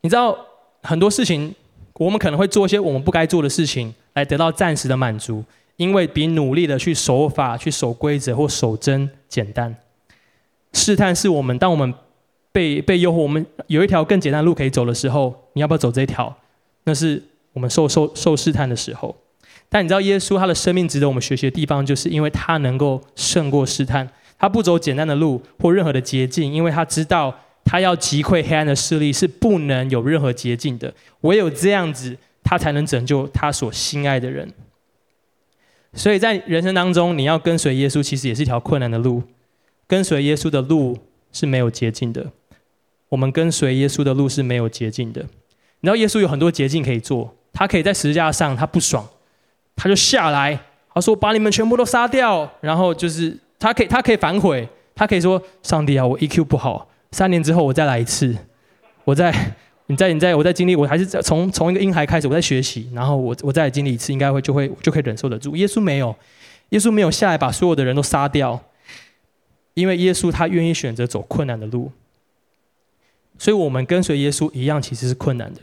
[0.03, 0.37] 你知道
[0.83, 1.55] 很多事情，
[1.95, 3.95] 我们可能会做一些我们不该做的事情。
[4.15, 5.43] 来得到暂时的满足，
[5.77, 9.75] 因为比努力的去守法、去守规则或守真简单。
[10.73, 11.93] 试探是我们，当我们
[12.53, 16.37] 被被诱惑，我们有一条更简单的路可以走的时候，你要不要走这一条？
[16.85, 17.23] 那是
[17.53, 19.17] 我们受受受试探的时候。
[19.69, 24.09] 但你知道，耶稣他的生命值得我们学习的地方，就是因为他能够胜过试探，
[24.39, 32.17] 他不走简单的路或任何的捷径，因为他知道他要击溃黑暗的势力是不能有任何捷径的，唯有这样子。
[32.47, 34.47] 他才能拯救他所心爱的人，
[35.95, 39.23] 所以在人生当中，你要跟随耶稣，其实也是一条困难的路。
[39.87, 40.99] 跟随耶稣的路
[41.33, 42.27] 是没有捷径的。
[43.11, 45.23] 我们跟随耶稣的路是没有捷径的。
[45.23, 49.07] 你知道耶稣有很多捷径可以做，他可以在十字架上，他不爽，
[49.77, 50.59] 他就下来，
[50.93, 58.37] 他说把你们全部都杀掉，然后就是他可以，他可以反悔，他可以说上帝啊，我 EQ 不好，三年之后我再来一次，
[59.05, 59.33] 我再。
[59.87, 65.55] 你在你在我在经历，我还是从从一个婴孩开始，我在学习，然后我我再经历一次，应该会就会就可以忍受得住。
[65.57, 66.17] 耶稣没有，
[66.71, 68.59] 耶稣没有下来把所有的人都杀掉，
[69.75, 71.93] 因为耶稣他愿意选择走困难的路，
[73.39, 75.61] 所以我们跟随耶稣一样，其实是困难的。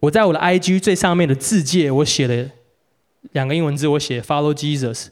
[0.00, 2.50] 我在我的 IG 最上面的字界，我写了
[3.32, 5.08] 两个英文字，我写 Follow Jesus。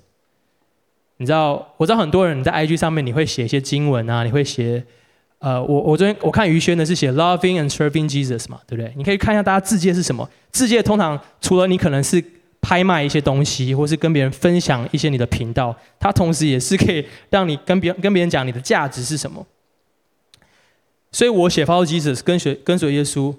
[1.18, 4.84] 你知道，我知道很多人在 IG 上面你会写一些经文啊，你会写。
[5.38, 8.90] 呃，我我昨天我看于轩的是写 loving and serving Jesus 嘛，对不对？
[8.96, 10.28] 你可以看一下大家字介是什么。
[10.50, 12.22] 字介通常除了你可能是
[12.62, 19.46] 拍卖一些东西，或是跟别人分享一些你的频道，它同时也是可以让你跟别人跟别人讲你的价值是什么。
[21.12, 23.34] 所以我写 follow Jesus 跟随跟随耶稣，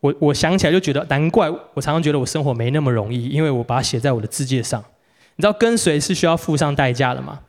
[0.00, 4.82] 我我想起来就觉得难怪我常常觉得我生活没那么容易，因为我把它写在我的字介上。
[5.34, 7.40] 你知道跟随是需要付上代价的吗？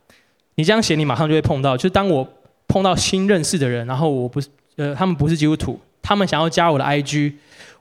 [0.56, 2.28] 你这样写，你马上就会碰到，就是当我。
[2.74, 4.48] 碰到新认识的人，然后我不是
[4.78, 7.34] 呃，他们不是基督徒，他们想要加我的 IG，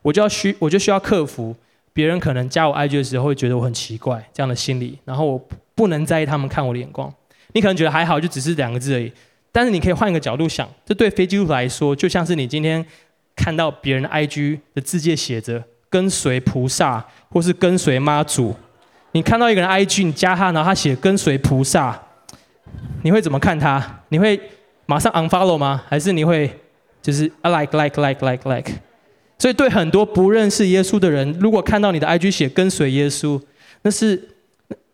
[0.02, 1.56] 我就要需我就需要克服
[1.94, 5.42] 别人可能加我 IG 的时候会觉得我很奇怪这样的心理，然后我
[5.74, 7.10] 不能在意他们看我的眼光。
[7.54, 9.10] 你可能觉得还好，就只是两个字而已，
[9.50, 12.84] 但是你可以换一个角度想，这对非基督徒来说，就像是你今天
[13.34, 18.54] 看到别人的 IG 的字界写着跟随菩萨或是跟随妈祖，
[19.12, 21.98] 你看到一个人 IG，你加他，然后他写跟随菩萨，
[23.02, 24.02] 你会怎么看他？
[24.10, 24.38] 你会？
[24.86, 25.82] 马上 unfollow 吗？
[25.88, 26.50] 还是你会
[27.00, 28.72] 就是 I like like like like like？
[29.38, 33.40] 所以对很多不认识耶稣的人，如果看到你的 IG 写跟随耶稣，
[33.82, 34.28] 那是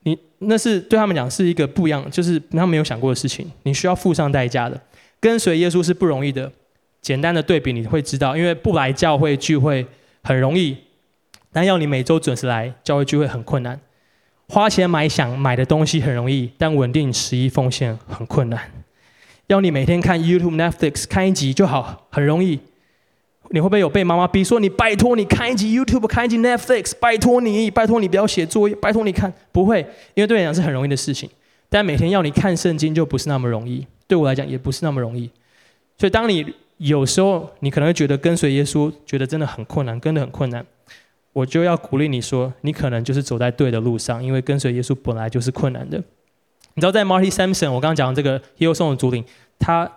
[0.05, 3.51] 你那是对他们讲是一个不一样，就是他们没有想过的事情。
[3.65, 4.81] 你需要付上代价的。
[5.21, 6.51] 跟随耶稣是不容易的。
[7.01, 9.87] 简单的对比你会知道，因为不来教会聚会
[10.23, 10.77] 很容易，
[11.53, 13.81] 但要你每周准时来教会聚会很困难。
[14.49, 18.61] 花钱买想买的东西很容易，但稳定十一奉献很困难。
[19.49, 22.61] 要你每天看 YouTube、Netflix 看一集就好，很容易。
[23.49, 29.33] 你会不会有被妈妈逼说你拜托你看一集 YouTube、看一集 Netflix，拜托你，拜托你不要写作业，拜托你看？
[29.51, 29.81] 不会，
[30.13, 31.31] 因为对你来讲是很容易的事情。
[31.71, 35.31] 但每天要你看圣经就不是那么容易，对我来讲也不是那么容易。
[35.97, 36.45] 所以当你
[36.77, 40.63] 有时候你可能会觉得跟随耶稣觉得真的很困难，跟得很困难，
[41.33, 46.05] 我就要鼓励你说，你可能就是走在对的路上，因为跟随耶稣本来就是困难的。
[46.79, 49.25] 你知道，在 Marty Sampson，我刚刚讲的这个 Hillsong 的主领，
[49.59, 49.91] 他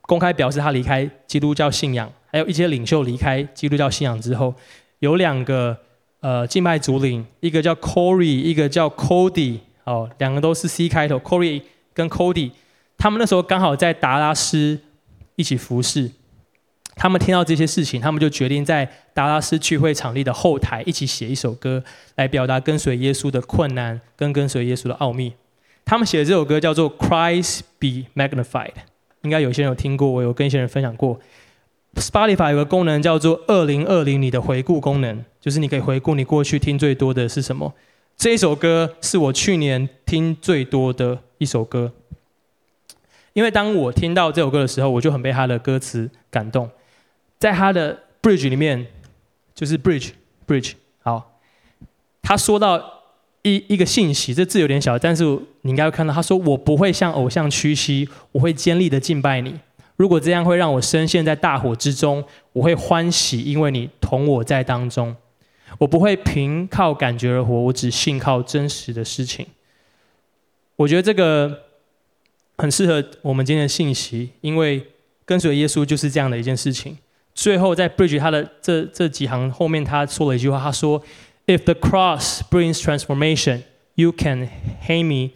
[0.00, 4.52] 公开表示他离开基督教信仰，还有一些领袖离开基督教信仰之后，
[4.98, 5.78] 有两个
[6.18, 11.62] 呃敬拜主领，一个叫 Corey，一个叫 Cody 哦，两个都是 C 开头，Corey
[11.92, 12.50] 跟 Cody，
[12.98, 14.80] 他们那时候刚好在达拉斯
[15.36, 16.10] 一起服侍。
[16.96, 21.84] 他们听到这些事情，他们就决定在达拉斯聚会场地的后台一起写一首歌，
[22.16, 25.32] 来表达跟随耶稣的困难跟跟随耶稣的奥秘。
[25.84, 28.72] 他们写的这首歌叫做《Christ Be Magnified》，
[29.22, 31.20] 应该有些人有听过，我有跟一些人分享过。
[31.94, 37.72] Spotify 有个功能叫做“二零二零你的回顾功能”，就是你可以回顾你过去听最多的是什么。
[38.16, 41.92] 这一首歌是我去年听最多的一首歌，
[43.32, 46.70] 因为当我听到这首歌的时候，我就很被他的歌词感动。
[47.38, 48.86] 在他的 bridge 里面，
[49.54, 50.10] 就是 bridge
[50.46, 50.72] bridge
[51.02, 51.38] 好，
[52.22, 52.93] 他说到
[53.44, 55.22] 一一个信息，这字有点小，但是
[55.62, 59.54] 你应该会看到，他说我不会向偶像屈膝，我会坚立的敬拜你。
[59.96, 62.24] 如果这样会让我深陷在大火之中，
[62.54, 65.14] 我会欢喜，因为你同我在当中。
[65.78, 69.46] 我不会凭靠感觉而活，我只信靠真实的事情。
[70.76, 71.60] 我觉得这个
[72.58, 74.84] 很适合我们今天的信息，因为
[75.24, 76.96] 跟随耶稣就是这样的一件事情。
[77.34, 81.02] 最后在 Bridge 他的这这几行后面，他说了一句话，他说
[81.46, 83.62] ：“If the cross brings transformation,
[83.94, 84.48] you can
[84.86, 85.34] hang me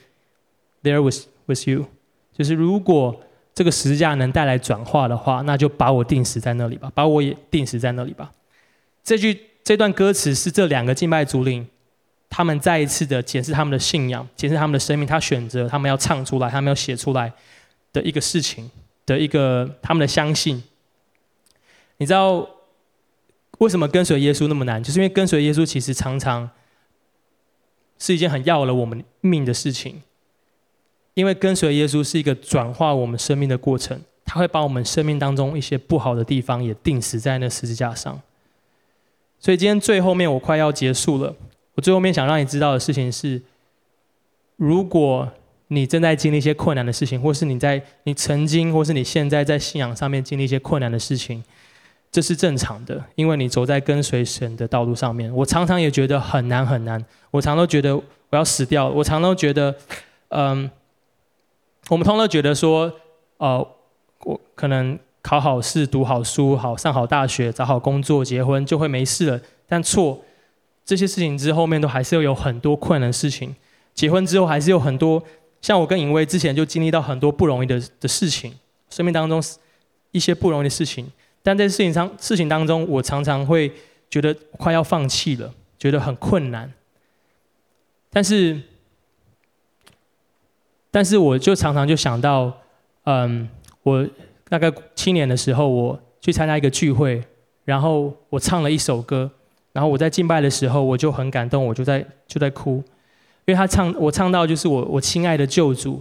[0.82, 1.86] there with with you。”
[2.36, 3.20] 就是如果
[3.54, 8.30] 这个十字架能带来转化的话，那就把我钉死在那里吧，把我也钉死在那里吧。
[9.02, 11.66] 这句这段歌词是这两个敬拜主领，
[12.30, 17.32] 他们再一次的检视他们的信仰，检视他们的生命，他选择他们要唱出来，他们要写出来
[17.92, 18.70] 的一个事情
[19.04, 20.62] 的一个他们的相信。
[21.96, 22.48] 你知道
[23.58, 24.82] 为什么跟随耶稣那么难？
[24.82, 26.50] 就是因为跟随耶稣其实常常
[27.98, 30.02] 是一件很要了我们命的事情。
[31.14, 38.22] 因为跟随耶稣是一个转化我们生命的过程，他会把我们生命当中一些不好的地方也钉死在那十字架上。
[39.40, 41.34] 所以今天最后面我快要结束了，
[41.74, 43.42] 我最后面想让你知道的事情是：
[44.54, 45.28] 如果
[45.66, 51.42] 你正在经历一些困难的事情，或是你在你曾经或是你现在在信仰上面经历一些困难的事情，
[52.10, 55.34] 这是正常的，因为你走在跟随神的道路上面。
[55.34, 59.74] 我常常也觉得很难很难，我常常都觉得我要死掉，我常常都觉得，
[60.28, 60.70] 嗯。
[61.90, 62.92] 我们通常觉得说，
[63.38, 63.66] 呃，
[64.24, 69.40] 我可能考好试、读好书、好上好大学、找好工作、结婚就会没事了。
[69.66, 70.22] 但错，
[70.84, 73.56] 这些事情之后面都还是有很多困难的事情。
[73.94, 75.22] 结婚之后还是有很多，
[75.62, 78.52] 像我跟尹威之前就经历到很多不容易的的事情，
[78.90, 79.42] 生命当中
[80.10, 81.10] 一些不容易的事情。
[81.42, 83.72] 但在事情上事情当中，我常常会
[84.10, 86.72] 觉得快要放弃了，觉得很困难。
[88.10, 88.60] 但是。
[90.90, 92.50] 但是我就常常就想到，
[93.04, 93.46] 嗯，
[93.82, 94.08] 我
[94.48, 97.22] 大概七年的时候，我去参加一个聚会，
[97.66, 99.30] 然后我唱了一首歌，
[99.74, 102.76] 然后我在敬拜的时候，我就很感动，我就在就在哭，
[103.44, 106.00] 因为他唱我唱到就是我我亲爱的救主，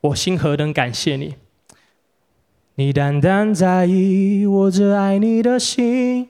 [0.00, 1.34] 我心何等感谢你，
[2.76, 6.28] 你单单在意我这爱你的心，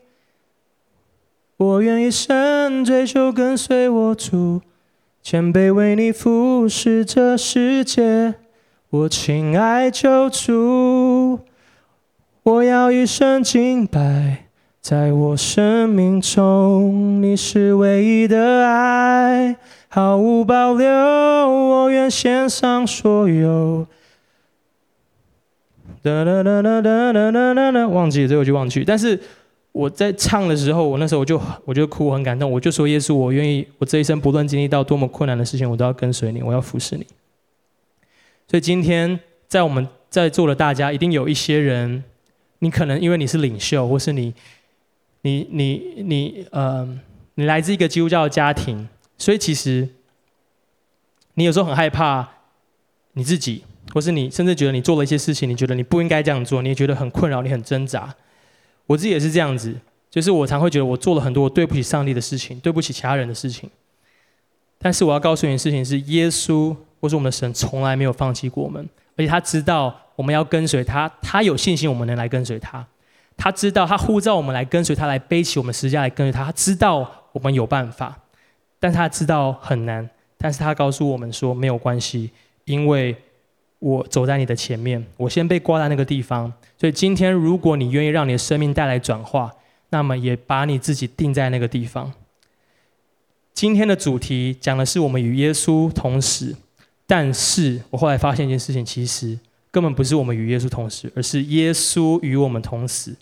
[1.56, 4.60] 我愿一生追求跟随我主。
[5.22, 8.34] 谦卑为你服侍这世界，
[8.90, 11.40] 我亲爱救主，
[12.42, 14.48] 我要一生敬拜，
[14.82, 19.56] 在我生命中你是唯一的爱，
[19.88, 23.86] 毫无保留，我愿献上所有。
[26.04, 29.18] 哒哒哒哒哒哒哒哒，忘记了最后就忘记，但是。
[29.74, 32.48] 我在唱的时候，我那时候我就我就哭，很感动。
[32.48, 37.04] 我就说：“耶稣，我愿意，我这一生不论经历到多么困难的事情，我都要跟随你，我要服侍你。”
[38.46, 42.04] 所以今天在我们在座的大家，一定有一些人，
[42.60, 44.32] 你可能因为你是领袖，或是你
[45.22, 46.88] 你你你呃，
[47.34, 48.88] 你来自一个基督教的家庭，
[49.18, 49.88] 所以其实
[51.34, 52.28] 你有时候很害怕
[53.14, 53.64] 你自己，
[53.94, 58.12] 或是你甚至觉得你做了一些事情，你觉得你不应该这样做，你也觉得很困扰，你很挣扎。
[58.86, 59.72] 我自己也是这样子，
[60.10, 63.70] 就是我常会觉得我做了很多我对不起上帝的事情，对不起其他人的事情。
[64.78, 68.84] 但是我要告诉你的事情是，耶稣或是我们的神从来没有放弃过我们，
[69.16, 72.84] 而且他知道我们要跟随他，他有信心我们能来跟随他。
[73.36, 76.44] 他知道他呼召我们来跟随他，来背起我们十架来跟随他。
[76.44, 78.18] 他知道我们有办法，
[78.80, 82.32] 但是他知道很难，但是他告诉我们说没有关系，
[82.64, 83.16] 因为。
[83.84, 86.50] 我走在你的前面，我先被挂在那个地方。
[86.78, 89.52] 所以今天，如果你愿意让你的生命带来转化，
[89.90, 92.10] 那么也把你自己定在那个地方。
[93.52, 96.56] 今天的主题讲的是我们与耶稣同死，
[97.06, 99.38] 但是我后来发现一件事情，其实
[99.70, 103.14] 根本不是我们与耶稣同死，而是耶稣与我们同死。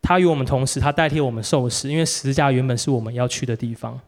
[0.00, 4.00] 他与我们同死，他代替我们受死，因为十字架原本是我们要去的地方。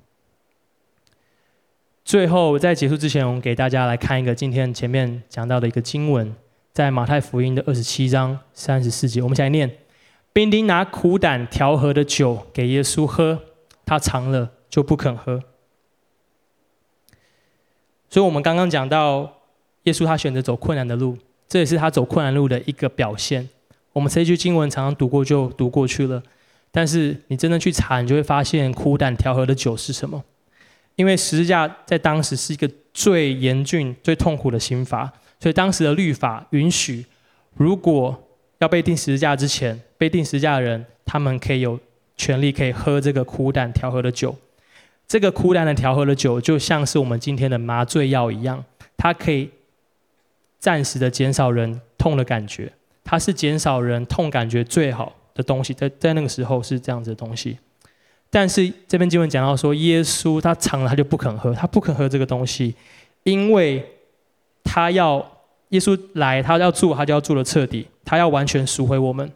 [2.10, 6.34] 最后在结束之前，我们给大家来看一个今天前面讲到的一个经文，
[6.72, 9.70] 在马太福音的二十七章三十四节，我们一起来念：
[10.32, 13.38] 兵丁拿苦胆调和的酒给耶稣喝，
[13.86, 15.40] 他尝了就不肯喝。
[18.08, 19.32] 所以，我们刚刚讲到
[19.84, 23.48] 耶稣他选择走困难的路，这也是他走困难路的一个表现。
[23.92, 26.20] 我们这一句经文常常读过就读过去了，
[26.72, 30.24] 但是你真的去查，你就会发现苦胆调和的酒是什么？
[31.00, 37.06] 因为十字架在当时是一个最严峻、最痛苦的刑罚，所以当时的律法允许，
[37.54, 38.22] 如果
[38.58, 41.80] 要被钉十字架之前，被钉十字架的人，他们可以有
[42.18, 44.36] 权利可以喝这个苦胆调和的酒。
[45.08, 48.62] 这个苦胆的调和的酒，就像是我们今天的麻醉药一样，
[48.98, 49.48] 它可以
[50.58, 52.70] 暂时的减少人痛的感觉。
[53.02, 57.56] 它是减少人痛感觉最好的东西，在在那个时候是这样子的东西。
[58.30, 62.74] 但是这边经文讲到说，耶稣他尝了，他就不肯喝，他不肯喝这个东西，
[63.24, 63.84] 因为
[64.62, 65.18] 他要
[65.70, 69.30] 耶稣来，他要做，他就要做的彻底，他要完全赎回我们。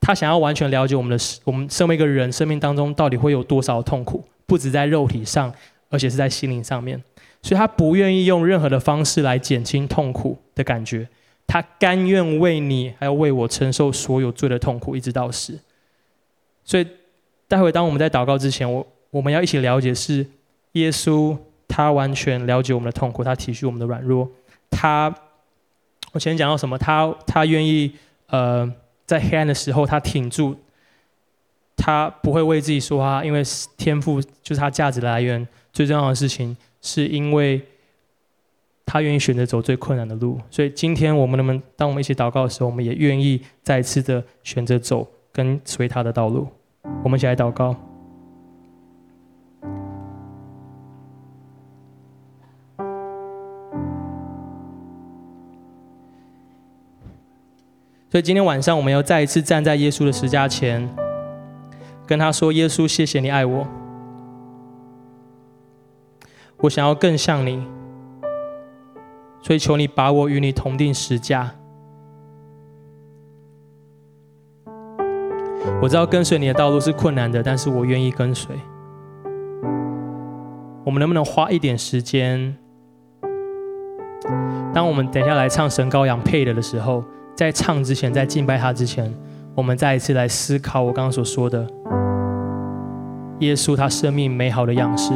[0.00, 5.52] 他想要完全了解我们的，我们身为一个人，生命当中到底会有多少痛苦，不止在肉体上，
[5.88, 7.02] 而且是在心灵上面。
[7.42, 11.08] 所以他不愿意用任何的方式来减轻痛苦的感觉。
[11.48, 15.58] 他甘愿为你，还要为我承受所有罪的痛苦，一直到死。
[16.64, 16.86] 所以，
[17.48, 20.26] 待会当我们在祷告之前，我我们要一起了解是
[20.72, 21.36] 耶稣，
[21.68, 24.28] 他完全了解我们的痛苦，他体恤我们的软弱。
[24.70, 25.14] 他，
[26.12, 26.76] 我前面讲到什么？
[26.76, 27.92] 他他愿意
[28.28, 28.70] 呃，
[29.06, 30.56] 在黑暗的时候，他挺住，
[31.76, 33.42] 他不会为自己说话，因为
[33.76, 35.46] 天赋就是他价值的来源。
[35.72, 37.60] 最重要的事情，是因为。
[38.88, 46.46] 他愿意选择走最困难的路，所以今天我们能不能，当我们一起祷告的时候，我们也愿意再次的选择走跟随他的道路。
[47.02, 47.74] 我们一起来祷告。
[58.08, 60.88] 所以今天晚上，我们要再一次站在耶稣的十字架前，
[62.06, 63.66] 跟他说：“耶稣，谢谢你爱我，
[66.58, 67.66] 我想要更像你。”
[69.42, 71.52] 所以求你把我与你同钉十架。
[75.82, 78.56] 我知道跟随你的道路是困难的，但是我愿意跟随。
[80.84, 82.56] 我们能不能花一点时间？
[84.72, 87.02] 当我们等下来唱《神羔羊配的》的时候，
[87.34, 89.12] 在唱之前，在敬拜他之前，
[89.54, 91.66] 我们再一次来思考我刚刚所说的
[93.40, 95.12] 耶稣他生命美好的样式。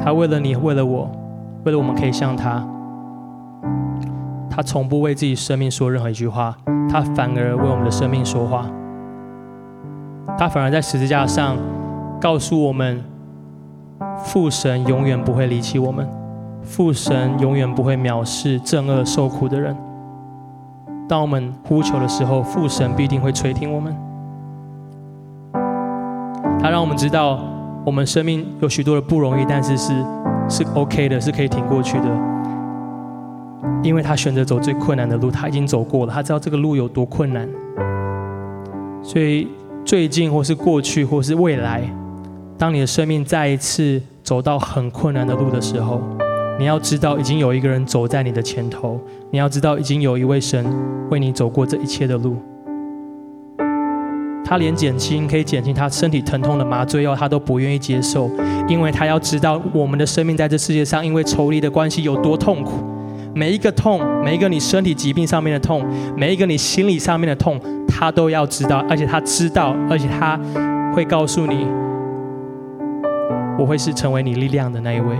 [0.00, 1.10] 他为了你，为了我，
[1.64, 2.66] 为了我们可以像他，
[4.54, 6.54] 他从不为自己生命说任何一句话，
[6.90, 8.66] 他反而为我们的生命说话。
[10.36, 11.56] 他反而在十字架上
[12.20, 13.02] 告诉我们，
[14.18, 16.06] 父神永远不会离弃我们，
[16.60, 19.74] 父神永远不会藐视正恶受苦的人。
[21.08, 23.96] 当我们呼求的时候，父神必定会垂听我们。
[26.60, 27.40] 他让我们知道。
[27.84, 29.92] 我们生命有许多的不容易，但是是
[30.48, 32.31] 是 OK 的，是可以挺过去的。
[33.82, 37.48] 因为他选择走最困难的路，他已经走过了，他知道这个路有多困难。
[39.02, 39.48] 所以
[39.84, 41.82] 最近或是过去或是未来，
[42.56, 46.00] 当你的生命再一次走到很困难的路的时候，
[46.58, 49.00] 你要知道已经有一个人走在你的前头，
[49.30, 50.64] 你要知道已经有一位神
[51.10, 52.36] 为你走过这一切的路。
[54.44, 58.30] 他连减轻可以减轻他身体疼痛的麻醉药，他都不愿意接受，
[58.68, 62.72] 因为他要知道我们的生命在这世界上，因为仇敌的关系有多痛苦。
[63.34, 65.82] 每一个痛，每一个你身体疾病上面的痛，
[66.16, 67.58] 每一个你心理上面的痛，
[67.88, 70.38] 他都要知道，而且他知道，而且他
[70.94, 71.66] 会告诉你，
[73.58, 75.16] 我会是成为你力量的那一位。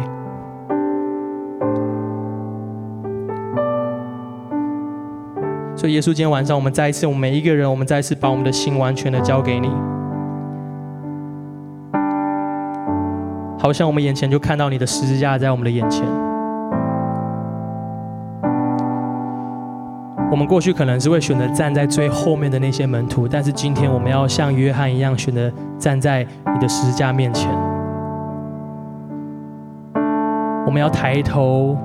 [5.74, 9.68] 所以，耶稣，今天晚上我们再一次，我们每一个人，我们再一次把我们的心完全的交给你，
[13.58, 16.04] 好像我们眼前就看到你的十字架在我们的眼前。
[20.32, 27.52] 我们过去可能是会选择站在最后面的那些门徒，但是今天我们要像约翰一样，选择站在你的十字架面前。
[30.66, 31.76] 我们要抬头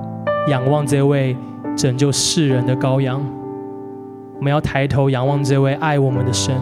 [0.48, 1.36] 仰望这位
[1.76, 3.22] 拯救世人的羔羊。
[4.38, 6.56] 我们要抬头仰望这位爱我们的神，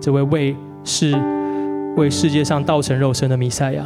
[0.00, 1.14] 这位为世
[1.96, 3.84] 为世界上道成肉身的弥赛亚。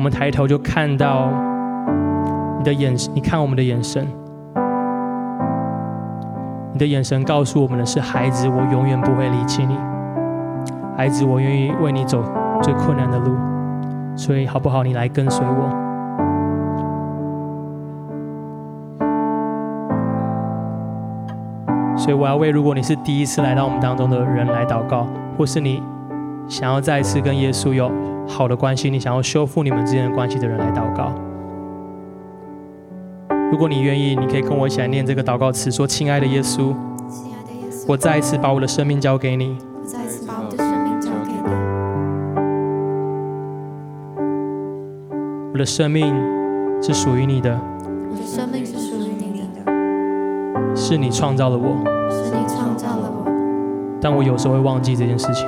[0.00, 1.28] 我们抬头就看到
[2.56, 4.08] 你的眼神，你看我们的眼神，
[6.72, 9.76] 你的眼神告诉我们的是：孩子，我永远不会离弃你。
[10.96, 12.24] 孩子，我愿意为你走
[12.62, 13.36] 最困难的路，
[14.16, 14.82] 所以好不好？
[14.82, 15.68] 你来跟随我。
[21.98, 25.82] 所以我要为，如果你是第一次来到我们当中的人来祷告，或是你
[26.48, 27.92] 想要再次跟耶稣有
[28.30, 31.12] 好的关系，你想要修复你们之间的关系的人来祷告。
[33.50, 36.72] 如果你愿意，你可以跟我一起来念这个祷告词，说：“亲爱的耶稣，
[37.10, 39.58] 亲爱的耶稣，我再一次把我的生命交给你。”
[45.52, 46.14] 我的生命
[46.80, 47.60] 是属于你的，
[48.10, 51.76] 我的生命是属于你的，是你创造了我，
[52.08, 53.26] 是你创造了我，
[54.00, 55.46] 但我有时候会忘记这件事情，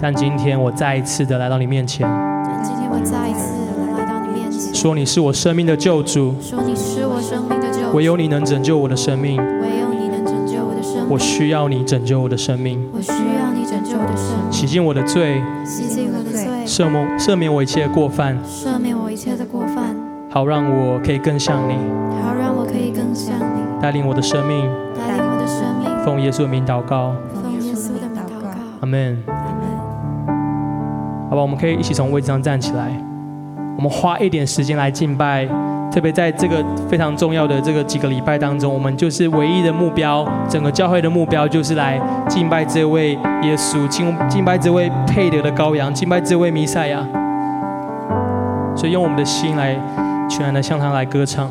[0.00, 16.48] 但今天我再一次的来到你面前，但今天我再一次的来到你面前，说你是我生命的救主，说你是我生命的救主，唯有你能拯救我的生命，唯有你能拯救我的生命，我需要你拯救我的生命，我需要你拯救我的生命，洗净我的罪，洗净我的罪。
[16.64, 19.96] 赦免赦免我一切的过犯，赦免我一切的过犯，
[20.30, 21.74] 好让我可以更像你，
[22.22, 24.60] 好让我可以更像你，带领我的生命，
[24.94, 28.48] 带领我的生命，奉耶稣的名祷告，奉耶稣的名祷告。
[28.80, 29.37] 阿门。
[31.30, 32.90] 好吧，我们可以一起从位置上站起来，
[33.76, 35.48] 我们花一点时间来敬拜。
[35.90, 41.98] 特别在这个非常重要的这个几个礼拜当中，我们就是唯一的目标，整个教会的目标就是来
[42.28, 43.12] 敬拜这位
[43.42, 47.00] 耶稣，敬敬拜这位配得的羔羊，敬拜这位弥赛亚。
[48.76, 49.74] 所以用我们的心来
[50.28, 51.50] 全然的向他来歌唱。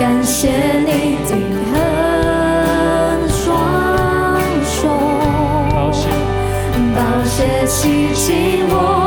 [0.00, 0.48] 感谢
[0.78, 1.36] 你的
[3.28, 4.88] 双手
[6.96, 8.99] 抱着喜剧我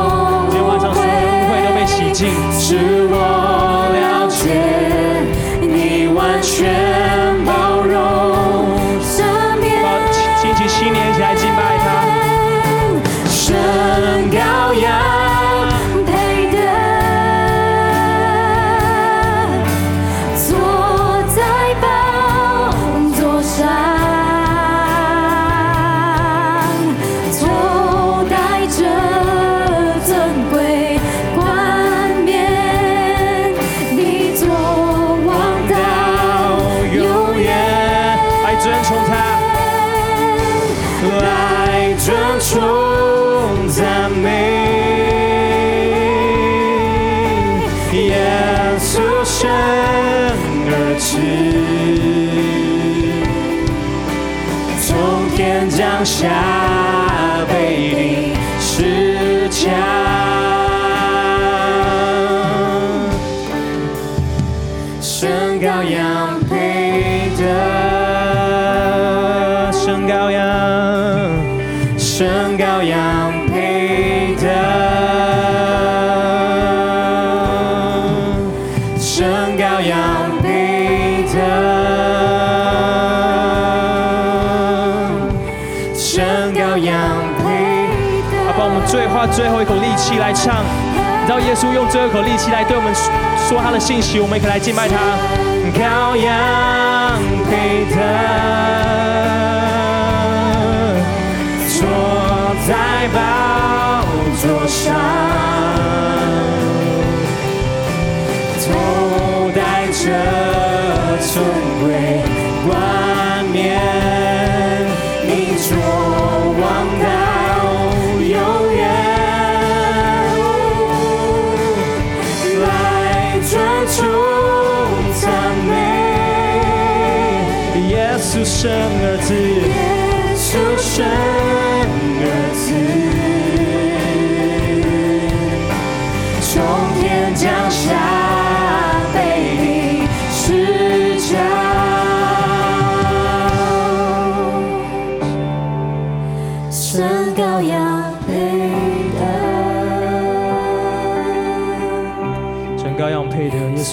[91.53, 92.91] 耶稣用最后一口力气来对我们
[93.37, 94.97] 说他的信息，我们也可以来敬拜他。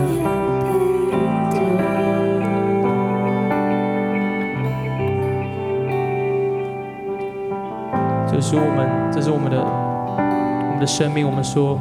[8.27, 11.25] 这是我们，这是我们的，我们的生命。
[11.25, 11.79] 我们说，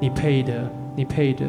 [0.00, 0.64] 你配的，
[0.96, 1.44] 你配的。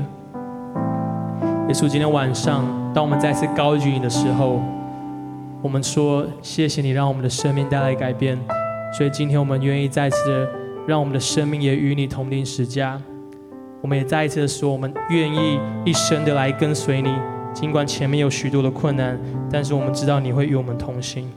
[1.68, 4.62] 耶稣，今天晚上，当我们再次高举你的时候，
[5.62, 8.38] 我们说，谢谢你让我们的生命带来改变。
[8.98, 10.50] 所以今天我们愿意再次的
[10.88, 13.00] 让我们的生命也与你同钉十架。
[13.82, 17.16] 我们也再一次的说，我们愿意一生的来跟随你，
[17.54, 19.18] 尽管前面有许多的困难，
[19.52, 21.30] 但是我们知道你会与我们同行。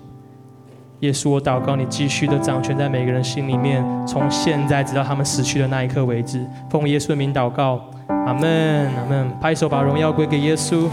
[1.00, 6.44] 耶稣，我祷告你继续的掌权在每个人心里面，从现在直到他们死去的那一刻为止。
[6.70, 9.28] 奉耶稣的名祷告，阿门，阿门。
[9.40, 10.88] 拍手把荣耀归给耶稣。